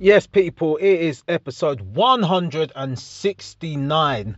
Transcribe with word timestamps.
Yes, 0.00 0.28
people, 0.28 0.76
it 0.76 0.86
is 0.86 1.24
episode 1.26 1.80
169 1.80 4.36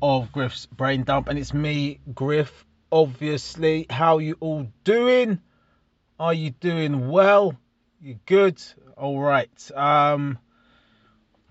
of 0.00 0.30
Griff's 0.30 0.66
Brain 0.66 1.02
Dump, 1.02 1.26
and 1.26 1.36
it's 1.36 1.52
me, 1.52 1.98
Griff. 2.14 2.64
Obviously, 2.92 3.86
how 3.90 4.18
you 4.18 4.36
all 4.38 4.68
doing? 4.84 5.40
Are 6.20 6.32
you 6.32 6.50
doing 6.50 7.08
well? 7.08 7.56
You 8.00 8.20
good? 8.24 8.62
All 8.96 9.18
right. 9.18 9.50
Um, 9.74 10.38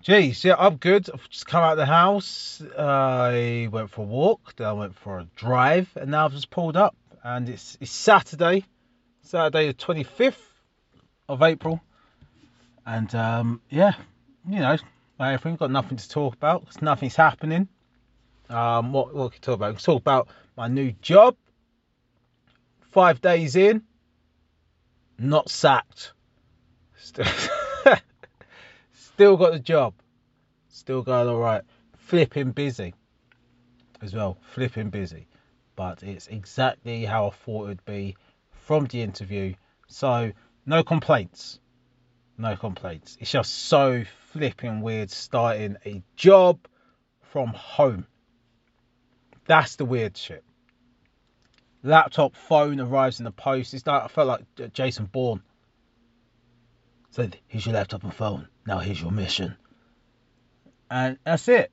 geez, 0.00 0.42
yeah, 0.42 0.54
I'm 0.58 0.76
good. 0.76 1.10
I've 1.12 1.28
just 1.28 1.46
come 1.46 1.62
out 1.62 1.72
of 1.72 1.78
the 1.78 1.84
house. 1.84 2.62
I 2.78 3.68
went 3.70 3.90
for 3.90 4.00
a 4.00 4.04
walk, 4.04 4.56
then 4.56 4.68
I 4.68 4.72
went 4.72 4.96
for 4.96 5.18
a 5.18 5.24
drive, 5.36 5.90
and 5.96 6.12
now 6.12 6.24
I've 6.24 6.32
just 6.32 6.48
pulled 6.48 6.78
up, 6.78 6.96
and 7.22 7.46
it's 7.46 7.76
it's 7.78 7.90
Saturday, 7.90 8.64
Saturday 9.20 9.66
the 9.66 9.74
25th 9.74 10.40
of 11.28 11.42
April 11.42 11.82
and 12.90 13.14
um, 13.14 13.60
yeah, 13.70 13.92
you 14.48 14.58
know, 14.58 14.76
everything 15.20 15.54
got 15.54 15.70
nothing 15.70 15.96
to 15.96 16.08
talk 16.08 16.34
about 16.34 16.62
because 16.62 16.82
nothing's 16.82 17.14
happening. 17.14 17.68
Um, 18.48 18.92
what 18.92 19.14
what 19.14 19.30
can 19.30 19.36
we 19.36 19.40
talk 19.40 19.54
about? 19.54 19.68
We 19.68 19.76
can 19.76 19.84
talk 19.84 20.00
about 20.00 20.28
my 20.56 20.66
new 20.66 20.90
job. 21.00 21.36
Five 22.90 23.20
days 23.20 23.54
in, 23.54 23.84
not 25.18 25.48
sacked. 25.48 26.14
Still, 26.96 27.26
still 28.92 29.36
got 29.36 29.52
the 29.52 29.60
job. 29.60 29.94
Still 30.68 31.02
going 31.02 31.28
all 31.28 31.38
right. 31.38 31.62
Flipping 31.96 32.50
busy 32.50 32.92
as 34.02 34.14
well. 34.14 34.36
Flipping 34.52 34.90
busy, 34.90 35.28
but 35.76 36.02
it's 36.02 36.26
exactly 36.26 37.04
how 37.04 37.28
I 37.28 37.30
thought 37.30 37.64
it 37.66 37.68
would 37.68 37.84
be 37.84 38.16
from 38.50 38.86
the 38.86 39.00
interview. 39.00 39.54
So 39.86 40.32
no 40.66 40.82
complaints 40.82 41.60
no 42.40 42.56
complaints. 42.56 43.16
It's 43.20 43.30
just 43.30 43.52
so 43.52 44.04
flipping 44.32 44.80
weird 44.80 45.10
starting 45.10 45.76
a 45.84 46.02
job 46.16 46.58
from 47.32 47.48
home. 47.48 48.06
That's 49.46 49.76
the 49.76 49.84
weird 49.84 50.16
shit. 50.16 50.44
Laptop, 51.82 52.36
phone 52.36 52.80
arrives 52.80 53.20
in 53.20 53.24
the 53.24 53.30
post. 53.30 53.74
It's 53.74 53.86
like 53.86 54.04
I 54.04 54.08
felt 54.08 54.28
like 54.28 54.72
Jason 54.72 55.06
Bourne. 55.06 55.42
Said, 57.10 57.36
"Here's 57.48 57.66
your 57.66 57.74
laptop 57.74 58.04
and 58.04 58.14
phone. 58.14 58.48
Now 58.66 58.78
here's 58.78 59.00
your 59.00 59.10
mission." 59.10 59.56
And 60.90 61.18
that's 61.24 61.48
it. 61.48 61.72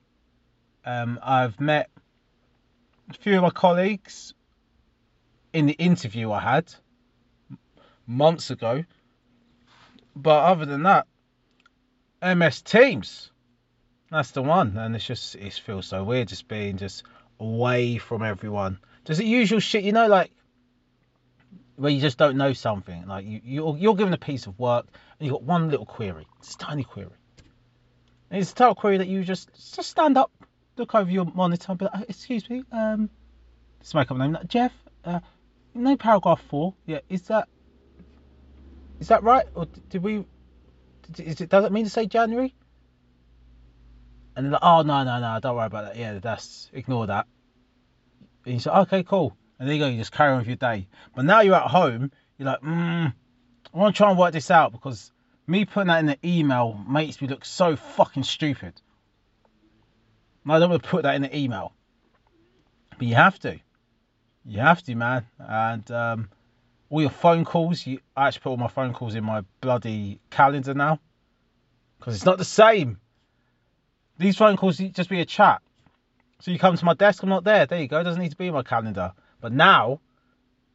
Um, 0.84 1.18
I've 1.22 1.60
met 1.60 1.90
a 3.10 3.14
few 3.14 3.36
of 3.36 3.42
my 3.42 3.50
colleagues 3.50 4.34
in 5.52 5.66
the 5.66 5.72
interview 5.72 6.30
I 6.32 6.40
had 6.40 6.72
months 8.06 8.50
ago 8.50 8.84
but 10.22 10.44
other 10.44 10.66
than 10.66 10.82
that, 10.82 11.06
MS 12.22 12.62
Teams, 12.62 13.30
that's 14.10 14.32
the 14.32 14.42
one. 14.42 14.76
And 14.76 14.94
it's 14.96 15.06
just 15.06 15.36
it 15.36 15.52
feels 15.54 15.86
so 15.86 16.02
weird 16.02 16.28
just 16.28 16.48
being 16.48 16.76
just 16.76 17.04
away 17.38 17.98
from 17.98 18.22
everyone. 18.22 18.78
Just 19.04 19.18
the 19.18 19.26
usual 19.26 19.60
shit, 19.60 19.84
you 19.84 19.92
know, 19.92 20.08
like 20.08 20.32
where 21.76 21.92
you 21.92 22.00
just 22.00 22.18
don't 22.18 22.36
know 22.36 22.52
something. 22.52 23.06
Like 23.06 23.26
you 23.26 23.40
you're, 23.44 23.76
you're 23.78 23.94
given 23.94 24.12
a 24.12 24.18
piece 24.18 24.46
of 24.46 24.58
work 24.58 24.86
and 25.18 25.26
you 25.26 25.32
got 25.32 25.42
one 25.42 25.70
little 25.70 25.86
query. 25.86 26.26
It's 26.40 26.54
a 26.54 26.58
tiny 26.58 26.82
query. 26.82 27.10
And 28.30 28.42
it's 28.42 28.52
a 28.58 28.64
of 28.64 28.76
query 28.76 28.98
that 28.98 29.08
you 29.08 29.22
just 29.22 29.50
just 29.74 29.88
stand 29.88 30.18
up, 30.18 30.32
look 30.76 30.94
over 30.94 31.10
your 31.10 31.26
monitor, 31.26 31.72
and 31.72 31.78
be 31.78 31.84
like, 31.86 32.10
"Excuse 32.10 32.50
me, 32.50 32.64
um, 32.72 33.08
let's 33.78 33.94
make 33.94 34.10
up 34.10 34.18
a 34.18 34.20
name. 34.20 34.36
Jeff, 34.48 34.72
uh, 35.04 35.20
know 35.74 35.96
paragraph 35.96 36.42
four. 36.50 36.74
Yeah, 36.86 37.00
is 37.08 37.22
that 37.22 37.48
is 39.00 39.08
that 39.08 39.22
right? 39.22 39.46
Or 39.54 39.66
did 39.88 40.02
we? 40.02 40.24
Is 41.18 41.40
it? 41.40 41.48
Does 41.48 41.64
it 41.64 41.72
mean 41.72 41.84
to 41.84 41.90
say 41.90 42.06
January? 42.06 42.54
And 44.36 44.52
like, 44.52 44.60
oh 44.62 44.82
no 44.82 45.04
no 45.04 45.20
no, 45.20 45.38
don't 45.40 45.56
worry 45.56 45.66
about 45.66 45.86
that. 45.86 45.96
Yeah, 45.96 46.18
that's 46.18 46.70
ignore 46.72 47.06
that. 47.08 47.26
And 48.44 48.54
you 48.54 48.60
say, 48.60 48.70
okay, 48.70 49.02
cool. 49.02 49.36
And 49.58 49.68
there 49.68 49.74
you 49.74 49.82
go. 49.82 49.88
You 49.88 49.98
just 49.98 50.12
carry 50.12 50.32
on 50.32 50.38
with 50.38 50.46
your 50.46 50.56
day. 50.56 50.88
But 51.14 51.24
now 51.24 51.40
you're 51.40 51.54
at 51.54 51.70
home. 51.70 52.12
You're 52.38 52.46
like, 52.46 52.60
mm, 52.60 53.12
I 53.74 53.76
want 53.76 53.94
to 53.94 53.98
try 53.98 54.10
and 54.10 54.18
work 54.18 54.32
this 54.32 54.50
out 54.50 54.72
because 54.72 55.10
me 55.46 55.64
putting 55.64 55.88
that 55.88 55.98
in 55.98 56.06
the 56.06 56.18
email 56.24 56.78
makes 56.88 57.20
me 57.20 57.28
look 57.28 57.44
so 57.44 57.74
fucking 57.74 58.22
stupid. 58.22 58.74
I 60.48 60.58
don't 60.58 60.70
want 60.70 60.82
to 60.82 60.88
put 60.88 61.02
that 61.02 61.14
in 61.14 61.22
the 61.22 61.36
email. 61.36 61.72
But 62.96 63.06
you 63.06 63.14
have 63.14 63.38
to. 63.40 63.58
You 64.44 64.60
have 64.60 64.82
to, 64.84 64.94
man. 64.94 65.26
And 65.38 65.90
um, 65.90 66.28
all 66.90 67.00
your 67.00 67.10
phone 67.10 67.44
calls. 67.44 67.86
You, 67.86 68.00
I 68.16 68.28
actually 68.28 68.40
put 68.42 68.50
all 68.50 68.56
my 68.56 68.68
phone 68.68 68.92
calls 68.92 69.14
in 69.14 69.24
my 69.24 69.42
bloody 69.60 70.20
calendar 70.30 70.74
now 70.74 71.00
because 71.98 72.14
it's 72.14 72.24
not 72.24 72.38
the 72.38 72.44
same. 72.44 72.98
These 74.18 74.36
phone 74.36 74.56
calls 74.56 74.78
just 74.78 75.10
be 75.10 75.20
a 75.20 75.24
chat. 75.24 75.62
So 76.40 76.50
you 76.50 76.58
come 76.58 76.76
to 76.76 76.84
my 76.84 76.94
desk, 76.94 77.22
I'm 77.22 77.28
not 77.28 77.44
there. 77.44 77.66
There 77.66 77.80
you 77.80 77.88
go. 77.88 78.00
It 78.00 78.04
doesn't 78.04 78.22
need 78.22 78.30
to 78.30 78.36
be 78.36 78.46
in 78.46 78.54
my 78.54 78.62
calendar. 78.62 79.12
But 79.40 79.52
now, 79.52 80.00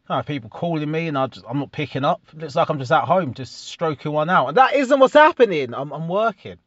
I 0.09 0.17
have 0.17 0.25
people 0.25 0.49
calling 0.49 0.91
me 0.91 1.07
and 1.07 1.17
I 1.17 1.29
I'm 1.47 1.59
not 1.59 1.71
picking 1.71 2.03
up. 2.03 2.21
It 2.33 2.39
looks 2.39 2.55
like 2.55 2.69
I'm 2.69 2.79
just 2.79 2.91
at 2.91 3.05
home, 3.05 3.33
just 3.33 3.67
stroking 3.67 4.11
one 4.11 4.29
out. 4.29 4.49
And 4.49 4.57
that 4.57 4.75
isn't 4.75 4.99
what's 4.99 5.13
happening. 5.13 5.73
I'm, 5.73 5.91
I'm 5.91 6.07
working. 6.07 6.57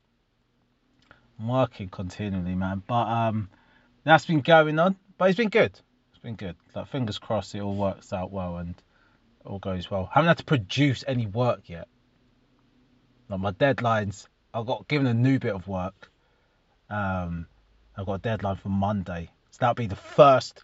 I'm 1.38 1.48
working 1.48 1.88
continually, 1.88 2.54
man. 2.54 2.82
But 2.86 3.06
um, 3.08 3.50
that's 4.04 4.24
been 4.24 4.40
going 4.40 4.78
on. 4.78 4.96
But 5.18 5.28
it's 5.28 5.36
been 5.36 5.50
good. 5.50 5.72
It's 6.10 6.22
been 6.22 6.36
good. 6.36 6.56
Like 6.74 6.88
fingers 6.88 7.18
crossed, 7.18 7.54
it 7.54 7.60
all 7.60 7.76
works 7.76 8.12
out 8.12 8.32
well 8.32 8.56
and 8.56 8.74
all 9.46 9.58
goes 9.58 9.90
well. 9.90 10.08
I 10.10 10.14
haven't 10.16 10.28
had 10.28 10.38
to 10.38 10.44
produce 10.44 11.04
any 11.06 11.26
work 11.26 11.68
yet. 11.68 11.88
Like 13.28 13.40
my 13.40 13.52
deadlines, 13.52 14.26
I 14.54 14.62
got 14.62 14.88
given 14.88 15.06
a 15.06 15.14
new 15.14 15.38
bit 15.38 15.54
of 15.54 15.66
work. 15.66 16.10
Um, 16.88 17.46
I've 17.96 18.06
got 18.06 18.14
a 18.14 18.18
deadline 18.18 18.56
for 18.56 18.68
Monday, 18.68 19.30
so 19.50 19.58
that'll 19.60 19.74
be 19.74 19.86
the 19.86 19.96
first 19.96 20.62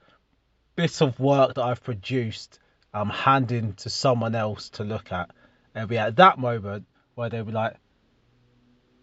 bit 0.76 1.00
of 1.00 1.18
work 1.18 1.54
that 1.54 1.62
I've 1.62 1.82
produced. 1.82 2.58
I'm 2.94 3.08
handing 3.08 3.72
to 3.74 3.90
someone 3.90 4.34
else 4.34 4.68
to 4.70 4.84
look 4.84 5.12
at. 5.12 5.30
It'll 5.74 5.88
be 5.88 5.98
at 5.98 6.16
that 6.16 6.38
moment 6.38 6.86
where 7.14 7.30
they'll 7.30 7.44
be 7.44 7.52
like, 7.52 7.76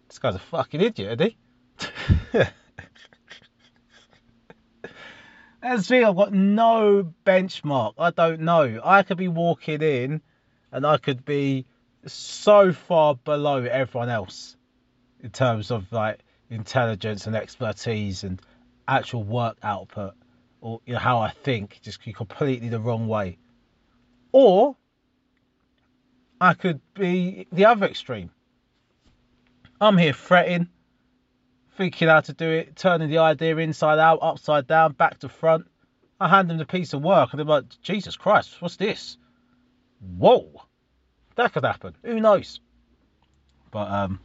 "This 0.08 0.18
guy's 0.18 0.36
a 0.36 0.38
fucking 0.38 0.80
idiot, 0.80 1.20
isn't 1.20 1.34
he?" 2.32 2.50
As 5.62 5.90
me, 5.90 6.02
I've 6.02 6.16
got 6.16 6.32
no 6.32 7.12
benchmark. 7.26 7.94
I 7.98 8.10
don't 8.10 8.40
know. 8.40 8.80
I 8.82 9.02
could 9.02 9.18
be 9.18 9.28
walking 9.28 9.82
in 9.82 10.22
and 10.72 10.86
I 10.86 10.96
could 10.96 11.24
be 11.24 11.66
so 12.06 12.72
far 12.72 13.14
below 13.14 13.62
everyone 13.64 14.08
else 14.08 14.56
in 15.22 15.30
terms 15.30 15.70
of 15.70 15.92
like 15.92 16.20
intelligence 16.48 17.26
and 17.26 17.36
expertise 17.36 18.24
and 18.24 18.40
actual 18.88 19.22
work 19.22 19.58
output 19.62 20.14
or 20.60 20.80
you 20.84 20.94
know, 20.94 20.98
how 20.98 21.18
I 21.18 21.30
think 21.30 21.80
just 21.82 22.00
completely 22.02 22.68
the 22.68 22.80
wrong 22.80 23.06
way. 23.06 23.38
Or 24.32 24.76
I 26.40 26.54
could 26.54 26.80
be 26.94 27.46
the 27.52 27.66
other 27.66 27.86
extreme. 27.86 28.30
I'm 29.80 29.98
here 29.98 30.12
fretting, 30.12 30.68
thinking 31.80 32.08
how 32.08 32.20
to 32.20 32.34
do 32.34 32.50
it, 32.50 32.76
turning 32.76 33.08
the 33.08 33.16
idea 33.16 33.56
inside 33.56 33.98
out, 33.98 34.18
upside 34.20 34.66
down, 34.66 34.92
back 34.92 35.18
to 35.18 35.30
front. 35.30 35.64
I 36.20 36.28
hand 36.28 36.50
them 36.50 36.58
the 36.58 36.66
piece 36.66 36.92
of 36.92 37.00
work 37.00 37.30
and 37.32 37.38
they're 37.38 37.46
like, 37.46 37.64
Jesus 37.80 38.16
Christ, 38.16 38.60
what's 38.60 38.76
this? 38.76 39.16
Whoa, 40.18 40.62
that 41.36 41.54
could 41.54 41.64
happen. 41.64 41.96
Who 42.04 42.20
knows? 42.20 42.60
But 43.70 43.90
um, 43.90 44.20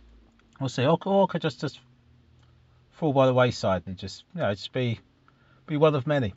we'll 0.60 0.68
see. 0.68 0.86
Or, 0.86 0.98
or 1.06 1.30
could 1.30 1.42
just 1.42 1.62
just 1.62 1.80
fall 2.92 3.14
by 3.14 3.26
the 3.26 3.34
wayside 3.34 3.84
and 3.86 3.96
just 3.96 4.26
you 4.34 4.42
know 4.42 4.54
just 4.54 4.74
be 4.74 5.00
be 5.66 5.78
one 5.78 5.96
of 5.96 6.06
many. 6.06 6.34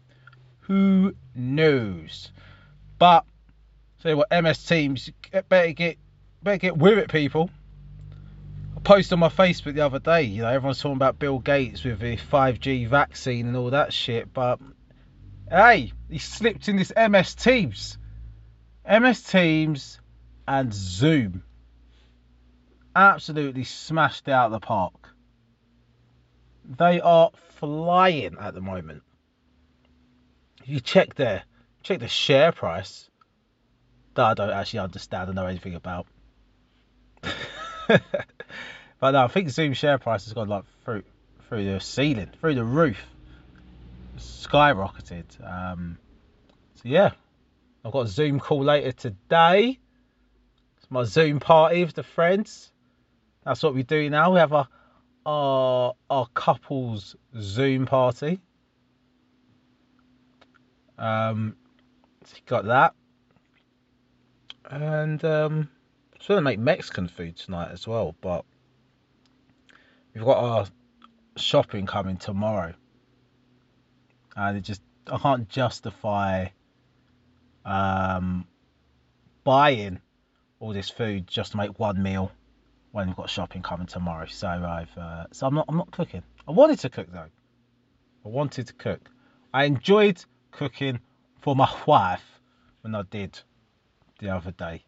Who 0.60 1.16
knows? 1.34 2.30
But 2.96 3.24
say 4.04 4.14
what 4.14 4.28
MS 4.30 4.64
Teams 4.64 5.10
better 5.48 5.72
get 5.72 5.98
better 6.44 6.58
get 6.58 6.76
with 6.76 6.98
it, 6.98 7.10
people. 7.10 7.50
Posted 8.84 9.15
on 9.15 9.19
my 9.19 9.28
Facebook 9.28 9.75
the 9.75 9.84
other 9.84 9.98
day, 9.98 10.22
you 10.22 10.42
know, 10.42 10.48
everyone's 10.48 10.80
talking 10.80 10.97
about 10.97 11.19
Bill 11.19 11.39
Gates 11.39 11.84
with 11.84 12.01
the 12.01 12.16
5G 12.16 12.89
vaccine 12.89 13.47
and 13.47 13.57
all 13.57 13.71
that 13.71 13.92
shit, 13.92 14.33
but 14.33 14.60
hey, 15.51 15.92
he 16.09 16.19
slipped 16.19 16.69
in 16.69 16.77
this 16.77 16.92
MS 16.97 17.34
Teams. 17.34 17.98
MS 18.89 19.22
Teams 19.22 20.01
and 20.47 20.72
Zoom. 20.72 21.42
Absolutely 22.97 23.65
smashed 23.65 24.28
out 24.28 24.51
the 24.51 24.60
park. 24.60 25.10
They 26.65 27.01
are 27.01 27.31
flying 27.57 28.36
at 28.41 28.54
the 28.54 28.60
moment. 28.60 29.03
You 30.65 30.81
check 30.81 31.15
there, 31.15 31.42
check 31.83 32.01
the 32.01 32.09
share 32.09 32.53
price 32.53 33.09
that 34.15 34.24
I 34.24 34.34
don't 34.34 34.51
actually 34.51 34.81
understand 34.81 35.31
or 35.31 35.33
know 35.33 35.47
anything 35.47 35.74
about. 35.74 36.07
but 39.00 39.12
no, 39.12 39.24
I 39.24 39.28
think 39.28 39.50
Zoom 39.50 39.72
share 39.74 39.98
price 39.98 40.24
has 40.24 40.33
gone 40.33 40.48
like 40.48 40.65
through 40.84 41.04
through 41.48 41.65
the 41.65 41.80
ceiling, 41.80 42.30
through 42.41 42.54
the 42.54 42.65
roof, 42.65 42.98
skyrocketed. 44.18 45.24
Um, 45.42 45.98
so 46.74 46.83
yeah, 46.84 47.12
I've 47.84 47.92
got 47.92 48.06
a 48.06 48.09
Zoom 48.09 48.41
call 48.41 48.65
later 48.65 48.92
today. 48.92 49.78
It's 50.77 50.91
my 50.91 51.04
Zoom 51.04 51.41
party 51.41 51.84
with 51.84 51.95
the 51.95 52.03
friends. 52.03 52.72
That's 53.45 53.62
what 53.62 53.74
we 53.74 53.83
do 53.83 54.10
now. 54.10 54.33
We 54.33 54.41
have 54.41 54.53
our 54.53 54.68
our, 55.24 55.95
our 56.10 56.27
couples 56.34 57.15
Zoom 57.41 57.86
party. 57.86 58.41
Um, 60.98 61.56
got 62.47 62.65
that, 62.65 62.95
and 64.68 65.24
um, 65.24 65.68
I 66.12 66.16
was 66.18 66.27
going 66.27 66.39
to 66.39 66.42
make 66.42 66.59
Mexican 66.59 67.09
food 67.09 67.36
tonight 67.36 67.71
as 67.71 67.86
well, 67.86 68.16
but 68.21 68.45
we've 70.15 70.25
got 70.25 70.39
our 70.39 70.66
shopping 71.37 71.87
coming 71.87 72.16
tomorrow, 72.16 72.75
and 74.37 74.57
it 74.57 74.63
just 74.63 74.83
I 75.10 75.19
can't 75.19 75.49
justify 75.49 76.49
um, 77.65 78.47
buying 79.45 80.01
all 80.60 80.72
this 80.72 80.91
food 80.91 81.27
just 81.27 81.53
to 81.53 81.57
make 81.57 81.78
one 81.78 82.03
meal 82.03 82.33
when 82.93 83.07
we've 83.07 83.16
got 83.16 83.31
shopping 83.31 83.63
coming 83.63 83.87
tomorrow. 83.87 84.27
So 84.27 84.49
I've 84.49 84.97
uh, 84.97 85.27
so 85.33 85.47
I'm 85.47 85.55
not 85.55 85.66
I'm 85.69 85.77
not 85.77 85.91
cooking. 85.91 86.22
I 86.47 86.53
wanted 86.53 86.78
to 86.81 86.89
cook 86.89 87.09
though. 87.13 87.31
I 88.25 88.28
wanted 88.28 88.66
to 88.69 88.72
cook. 88.75 89.09
I 89.53 89.65
enjoyed 89.65 90.22
cooking 90.51 91.01
for 91.41 91.55
my 91.55 91.72
wife 91.87 92.25
when 92.83 92.95
I 92.95 93.03
did 93.03 93.39
the 94.19 94.31
other 94.31 94.51
day 94.51 94.83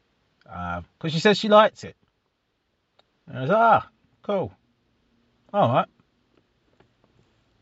because 0.45 0.85
uh, 1.05 1.09
she 1.09 1.21
said 1.21 1.37
she 1.37 1.49
liked 1.49 1.85
it. 1.85 1.97
And 3.27 3.39
I 3.39 3.43
was 3.43 3.51
ah 3.51 3.89
cool. 4.23 4.53
All 5.53 5.69
right. 5.73 5.89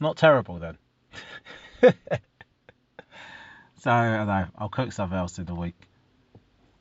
Not 0.00 0.16
terrible 0.16 0.58
then. 0.58 0.76
so 3.80 3.90
I 3.90 4.24
know. 4.24 4.46
I'll 4.56 4.68
cook 4.68 4.92
something 4.92 5.16
else 5.16 5.38
in 5.38 5.46
the 5.46 5.54
week. 5.54 5.74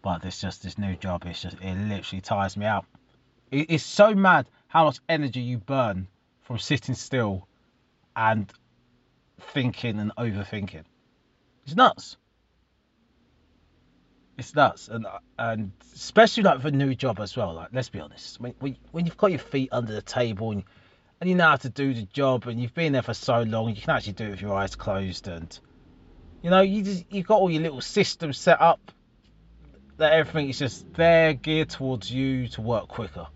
But 0.02 0.22
this 0.22 0.42
just 0.42 0.64
this 0.64 0.78
new 0.78 0.96
job. 0.96 1.24
It's 1.26 1.42
just 1.42 1.58
it 1.62 1.76
literally 1.76 2.22
tires 2.22 2.58
me 2.58 2.66
out. 2.66 2.86
It's 3.52 3.84
so 3.84 4.14
mad 4.14 4.48
how 4.68 4.86
much 4.86 5.00
energy 5.08 5.40
you 5.40 5.58
burn 5.58 6.08
from 6.42 6.60
sitting 6.60 6.96
still 6.96 7.48
and 8.16 8.52
thinking 9.40 10.00
and 10.00 10.12
overthinking. 10.18 10.84
It's 11.66 11.76
nuts. 11.76 12.18
It's 14.38 14.54
nuts, 14.54 14.90
and 14.90 15.08
and 15.40 15.72
especially 15.96 16.44
like 16.44 16.62
for 16.62 16.68
a 16.68 16.72
new 16.72 16.94
job 16.94 17.20
as 17.20 17.36
well. 17.36 17.54
Like 17.54 17.70
let's 17.72 17.90
be 17.90 18.00
honest, 18.00 18.40
when, 18.40 18.54
when 18.92 19.06
you've 19.06 19.18
got 19.18 19.32
your 19.32 19.40
feet 19.40 19.70
under 19.72 19.94
the 19.94 20.02
table 20.02 20.52
and 20.52 20.64
and 21.20 21.30
you 21.30 21.36
know 21.36 21.48
how 21.48 21.56
to 21.58 21.70
do 21.70 21.94
the 21.94 22.04
job, 22.04 22.48
and 22.48 22.60
you've 22.60 22.74
been 22.74 22.94
there 22.94 23.02
for 23.02 23.14
so 23.14 23.42
long, 23.42 23.70
you 23.70 23.82
can 23.82 23.92
actually 23.92 24.14
do 24.14 24.26
it 24.26 24.32
with 24.32 24.42
your 24.42 24.54
eyes 24.54 24.76
closed, 24.76 25.28
and 25.28 25.60
you 26.42 26.50
know 26.50 26.62
you 26.62 26.84
just 26.84 27.06
you've 27.12 27.28
got 27.28 27.40
all 27.40 27.50
your 27.50 27.62
little 27.62 27.82
systems 27.82 28.38
set 28.38 28.62
up 28.62 28.92
that 29.98 30.14
everything 30.14 30.50
is 30.50 30.60
just 30.60 30.94
there 30.94 31.34
geared 31.34 31.70
towards 31.70 32.12
you 32.12 32.48
to 32.50 32.62
work 32.62 32.88
quicker. 32.88 33.28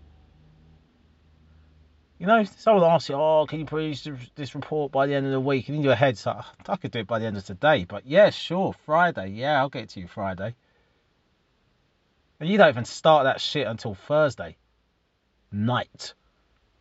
You 2.18 2.28
know, 2.28 2.44
someone 2.44 2.84
asks 2.84 3.08
you, 3.08 3.16
oh, 3.16 3.46
can 3.48 3.58
you 3.58 3.66
produce 3.66 4.06
this 4.36 4.54
report 4.54 4.92
by 4.92 5.08
the 5.08 5.14
end 5.14 5.26
of 5.26 5.32
the 5.32 5.40
week? 5.40 5.68
And 5.68 5.78
in 5.78 5.82
your 5.82 5.96
head, 5.96 6.20
like, 6.24 6.44
I 6.68 6.76
could 6.76 6.92
do 6.92 7.00
it 7.00 7.08
by 7.08 7.18
the 7.18 7.26
end 7.26 7.36
of 7.36 7.44
today. 7.44 7.84
But 7.84 8.06
yeah, 8.06 8.30
sure, 8.30 8.76
Friday. 8.86 9.30
Yeah, 9.30 9.58
I'll 9.58 9.68
get 9.68 9.88
to 9.88 10.00
you 10.00 10.06
Friday. 10.06 10.54
And 12.38 12.48
you 12.48 12.58
don't 12.58 12.68
even 12.68 12.84
start 12.84 13.24
that 13.24 13.40
shit 13.40 13.66
until 13.66 13.96
Thursday 13.96 14.56
night. 15.50 16.14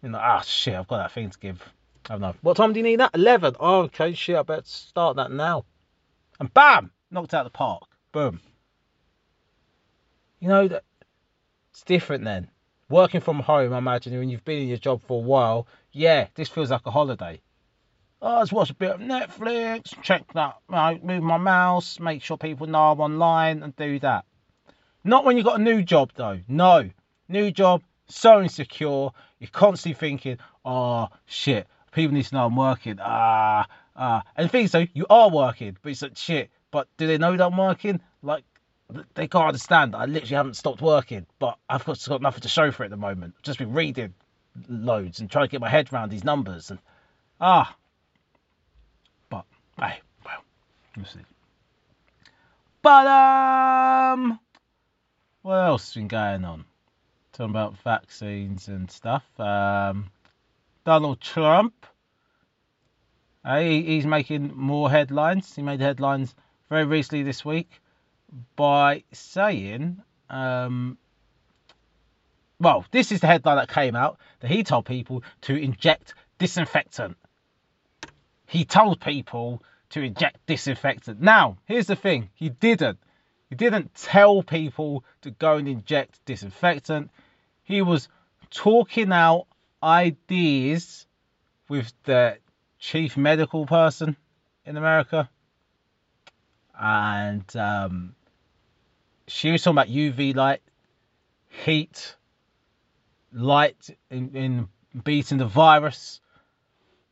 You 0.01 0.09
know, 0.09 0.19
ah, 0.21 0.41
shit, 0.41 0.75
I've 0.75 0.87
got 0.87 0.97
that 0.97 1.11
thing 1.11 1.29
to 1.29 1.39
give. 1.39 1.61
I 2.09 2.13
don't 2.13 2.21
know. 2.21 2.35
What 2.41 2.57
time 2.57 2.73
do 2.73 2.79
you 2.79 2.83
need 2.83 2.99
that? 2.99 3.11
11. 3.13 3.55
Oh, 3.59 3.81
okay, 3.83 4.13
shit, 4.13 4.35
I 4.35 4.41
better 4.41 4.63
start 4.65 5.17
that 5.17 5.31
now. 5.31 5.65
And 6.39 6.53
bam, 6.53 6.91
knocked 7.11 7.33
out 7.33 7.43
the 7.43 7.51
park. 7.51 7.83
Boom. 8.11 8.39
You 10.39 10.47
know, 10.47 10.67
that 10.67 10.83
it's 11.71 11.83
different 11.83 12.23
then 12.23 12.49
working 12.91 13.21
from 13.21 13.39
home, 13.39 13.73
I 13.73 13.77
imagine 13.77 14.15
when 14.17 14.29
you've 14.29 14.45
been 14.45 14.63
in 14.63 14.67
your 14.67 14.77
job 14.77 15.01
for 15.01 15.19
a 15.19 15.25
while, 15.25 15.65
yeah, 15.91 16.27
this 16.35 16.49
feels 16.49 16.69
like 16.69 16.85
a 16.85 16.91
holiday. 16.91 17.41
Oh, 18.21 18.39
let's 18.39 18.51
watch 18.51 18.69
a 18.69 18.75
bit 18.75 18.91
of 18.91 18.99
Netflix, 18.99 19.99
check 20.03 20.31
that, 20.33 20.57
move 20.69 21.23
my 21.23 21.37
mouse, 21.37 21.99
make 21.99 22.21
sure 22.21 22.37
people 22.37 22.67
know 22.67 22.91
I'm 22.91 22.99
online, 22.99 23.63
and 23.63 23.75
do 23.75 23.97
that. 23.99 24.25
Not 25.03 25.25
when 25.25 25.37
you've 25.37 25.45
got 25.45 25.59
a 25.59 25.63
new 25.63 25.81
job 25.81 26.11
though. 26.15 26.39
No, 26.47 26.87
new 27.27 27.49
job, 27.49 27.81
so 28.07 28.41
insecure. 28.41 29.09
You're 29.41 29.49
constantly 29.49 29.99
thinking, 29.99 30.37
oh 30.63 31.07
shit, 31.25 31.65
people 31.91 32.13
need 32.13 32.25
to 32.25 32.35
know 32.35 32.45
I'm 32.45 32.55
working. 32.55 32.99
Ah, 33.01 33.65
ah. 33.95 34.21
And 34.37 34.45
the 34.45 34.49
thing 34.49 34.65
is 34.65 34.71
though, 34.71 34.85
you 34.93 35.07
are 35.09 35.31
working, 35.31 35.75
but 35.81 35.91
it's 35.91 36.03
like 36.03 36.15
shit. 36.15 36.51
But 36.69 36.87
do 36.97 37.07
they 37.07 37.17
know 37.17 37.35
that 37.35 37.43
I'm 37.43 37.57
working? 37.57 37.99
Like, 38.21 38.43
they 39.15 39.27
can't 39.27 39.47
understand. 39.47 39.95
I 39.95 40.05
literally 40.05 40.35
haven't 40.35 40.57
stopped 40.57 40.79
working, 40.79 41.25
but 41.39 41.57
I've 41.67 41.83
got, 41.83 42.21
nothing 42.21 42.41
to 42.41 42.49
show 42.49 42.69
for 42.69 42.83
it 42.83 42.87
at 42.87 42.91
the 42.91 42.97
moment. 42.97 43.33
I've 43.35 43.41
just 43.41 43.57
been 43.57 43.73
reading 43.73 44.13
loads 44.69 45.19
and 45.19 45.31
trying 45.31 45.47
to 45.47 45.51
get 45.51 45.59
my 45.59 45.69
head 45.69 45.91
around 45.91 46.11
these 46.11 46.23
numbers 46.23 46.69
and 46.69 46.79
ah. 47.41 47.75
But 49.27 49.45
hey, 49.79 50.01
well, 50.23 50.43
we'll 50.95 51.05
see. 51.05 51.19
But 52.83 53.07
um, 53.07 54.39
what 55.41 55.55
else 55.55 55.87
has 55.87 55.95
been 55.95 56.07
going 56.07 56.45
on? 56.45 56.65
Talking 57.33 57.51
about 57.51 57.77
vaccines 57.77 58.67
and 58.67 58.91
stuff. 58.91 59.23
Um, 59.39 60.11
Donald 60.83 61.21
Trump. 61.21 61.85
Hey, 63.45 63.81
he's 63.81 64.05
making 64.05 64.51
more 64.55 64.91
headlines. 64.91 65.55
He 65.55 65.61
made 65.61 65.79
headlines 65.79 66.35
very 66.69 66.85
recently 66.85 67.23
this 67.23 67.45
week 67.45 67.69
by 68.55 69.03
saying, 69.11 70.01
um, 70.29 70.97
well, 72.59 72.85
this 72.91 73.11
is 73.11 73.21
the 73.21 73.27
headline 73.27 73.57
that 73.57 73.69
came 73.69 73.95
out 73.95 74.19
that 74.41 74.51
he 74.51 74.63
told 74.63 74.85
people 74.85 75.23
to 75.41 75.55
inject 75.55 76.13
disinfectant. 76.37 77.17
He 78.45 78.65
told 78.65 78.99
people 78.99 79.63
to 79.91 80.01
inject 80.01 80.45
disinfectant. 80.45 81.21
Now, 81.21 81.57
here's 81.65 81.87
the 81.87 81.95
thing 81.95 82.29
he 82.33 82.49
didn't. 82.49 82.99
He 83.49 83.55
didn't 83.55 83.95
tell 83.95 84.43
people 84.43 85.03
to 85.21 85.31
go 85.31 85.57
and 85.57 85.67
inject 85.67 86.23
disinfectant. 86.25 87.09
He 87.71 87.81
was 87.81 88.09
talking 88.49 89.11
out 89.11 89.47
ideas 89.81 91.05
with 91.69 91.91
the 92.03 92.37
chief 92.79 93.17
medical 93.17 93.65
person 93.65 94.17
in 94.65 94.77
America. 94.77 95.29
And 96.79 97.55
um, 97.55 98.15
she 99.27 99.51
was 99.51 99.61
talking 99.61 99.75
about 99.75 99.87
UV 99.87 100.35
light, 100.35 100.61
heat, 101.47 102.15
light 103.31 103.89
in, 104.09 104.35
in 104.35 104.67
beating 105.03 105.37
the 105.37 105.45
virus, 105.45 106.19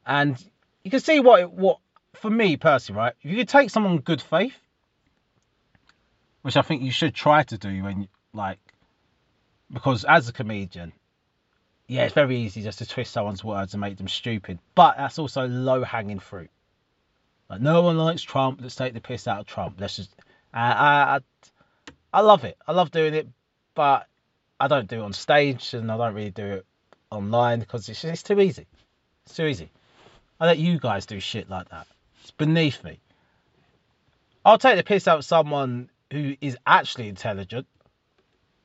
and 0.06 0.38
you 0.84 0.92
can 0.92 1.00
see 1.00 1.20
what 1.20 1.52
what 1.52 1.80
for 2.16 2.30
me 2.30 2.58
personally, 2.58 3.00
right? 3.00 3.14
If 3.22 3.32
you 3.32 3.38
could 3.38 3.50
take 3.50 3.70
someone 3.70 4.00
good 4.00 4.22
faith, 4.22 4.58
which 6.42 6.58
I 6.58 6.62
think 6.62 6.82
you 6.82 6.92
should 6.92 7.14
try 7.14 7.44
to 7.44 7.58
do 7.58 7.84
when 7.84 8.08
like, 8.34 8.60
because 9.72 10.04
as 10.06 10.30
a 10.30 10.34
comedian, 10.34 10.92
yeah, 11.88 12.06
it's 12.06 12.14
very 12.14 12.38
easy 12.38 12.62
just 12.62 12.80
to 12.80 12.86
twist 12.86 13.12
someone's 13.12 13.44
words 13.44 13.74
and 13.74 13.82
make 13.82 13.98
them 13.98 14.08
stupid, 14.08 14.60
but 14.76 14.98
that's 14.98 15.20
also 15.20 15.48
low 15.48 15.84
hanging 15.84 16.20
fruit. 16.20 16.50
Like 17.50 17.62
no 17.62 17.82
one 17.82 17.98
likes 17.98 18.22
Trump. 18.22 18.60
Let's 18.62 18.76
take 18.76 18.94
the 18.94 19.02
piss 19.02 19.28
out 19.28 19.40
of 19.40 19.46
Trump. 19.48 19.78
Let's 19.80 19.96
just. 19.96 20.16
I, 20.54 20.72
I, 20.72 21.20
I 22.14 22.22
love 22.22 22.44
it. 22.44 22.58
I 22.68 22.72
love 22.72 22.92
doing 22.92 23.14
it, 23.14 23.28
but 23.74 24.08
I 24.60 24.68
don't 24.68 24.88
do 24.88 25.00
it 25.00 25.04
on 25.04 25.14
stage 25.14 25.74
and 25.74 25.92
I 25.92 25.98
don't 25.98 26.14
really 26.14 26.32
do 26.32 26.46
it 26.46 26.66
online 27.12 27.60
because 27.60 27.88
it's, 27.90 28.04
it's 28.04 28.24
too 28.24 28.40
easy. 28.40 28.68
It's 29.26 29.36
too 29.36 29.46
easy. 29.46 29.70
I 30.40 30.46
let 30.46 30.58
you 30.58 30.80
guys 30.80 31.06
do 31.06 31.20
shit 31.20 31.50
like 31.50 31.70
that. 31.70 31.88
It's 32.22 32.32
beneath 32.32 32.84
me. 32.84 33.00
I'll 34.46 34.58
take 34.58 34.78
the 34.78 34.84
piss 34.84 35.08
out 35.08 35.20
of 35.20 35.26
someone 35.26 35.90
who 36.12 36.36
is 36.42 36.58
actually 36.66 37.10
intelligent, 37.10 37.68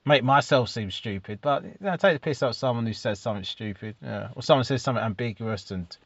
make 0.05 0.23
myself 0.23 0.69
seem 0.69 0.91
stupid, 0.91 1.39
but 1.41 1.65
you 1.65 1.75
know, 1.81 1.97
take 1.97 2.15
the 2.15 2.21
piss 2.21 2.43
out 2.43 2.51
of 2.51 2.57
someone 2.57 2.87
who 2.87 2.93
says 2.93 3.19
something 3.19 3.45
stupid, 3.45 3.97
yeah, 4.03 4.29
or 4.35 4.43
someone 4.43 4.65
says 4.65 4.83
something 4.83 5.03
ambiguous, 5.03 5.71
and 5.71 5.97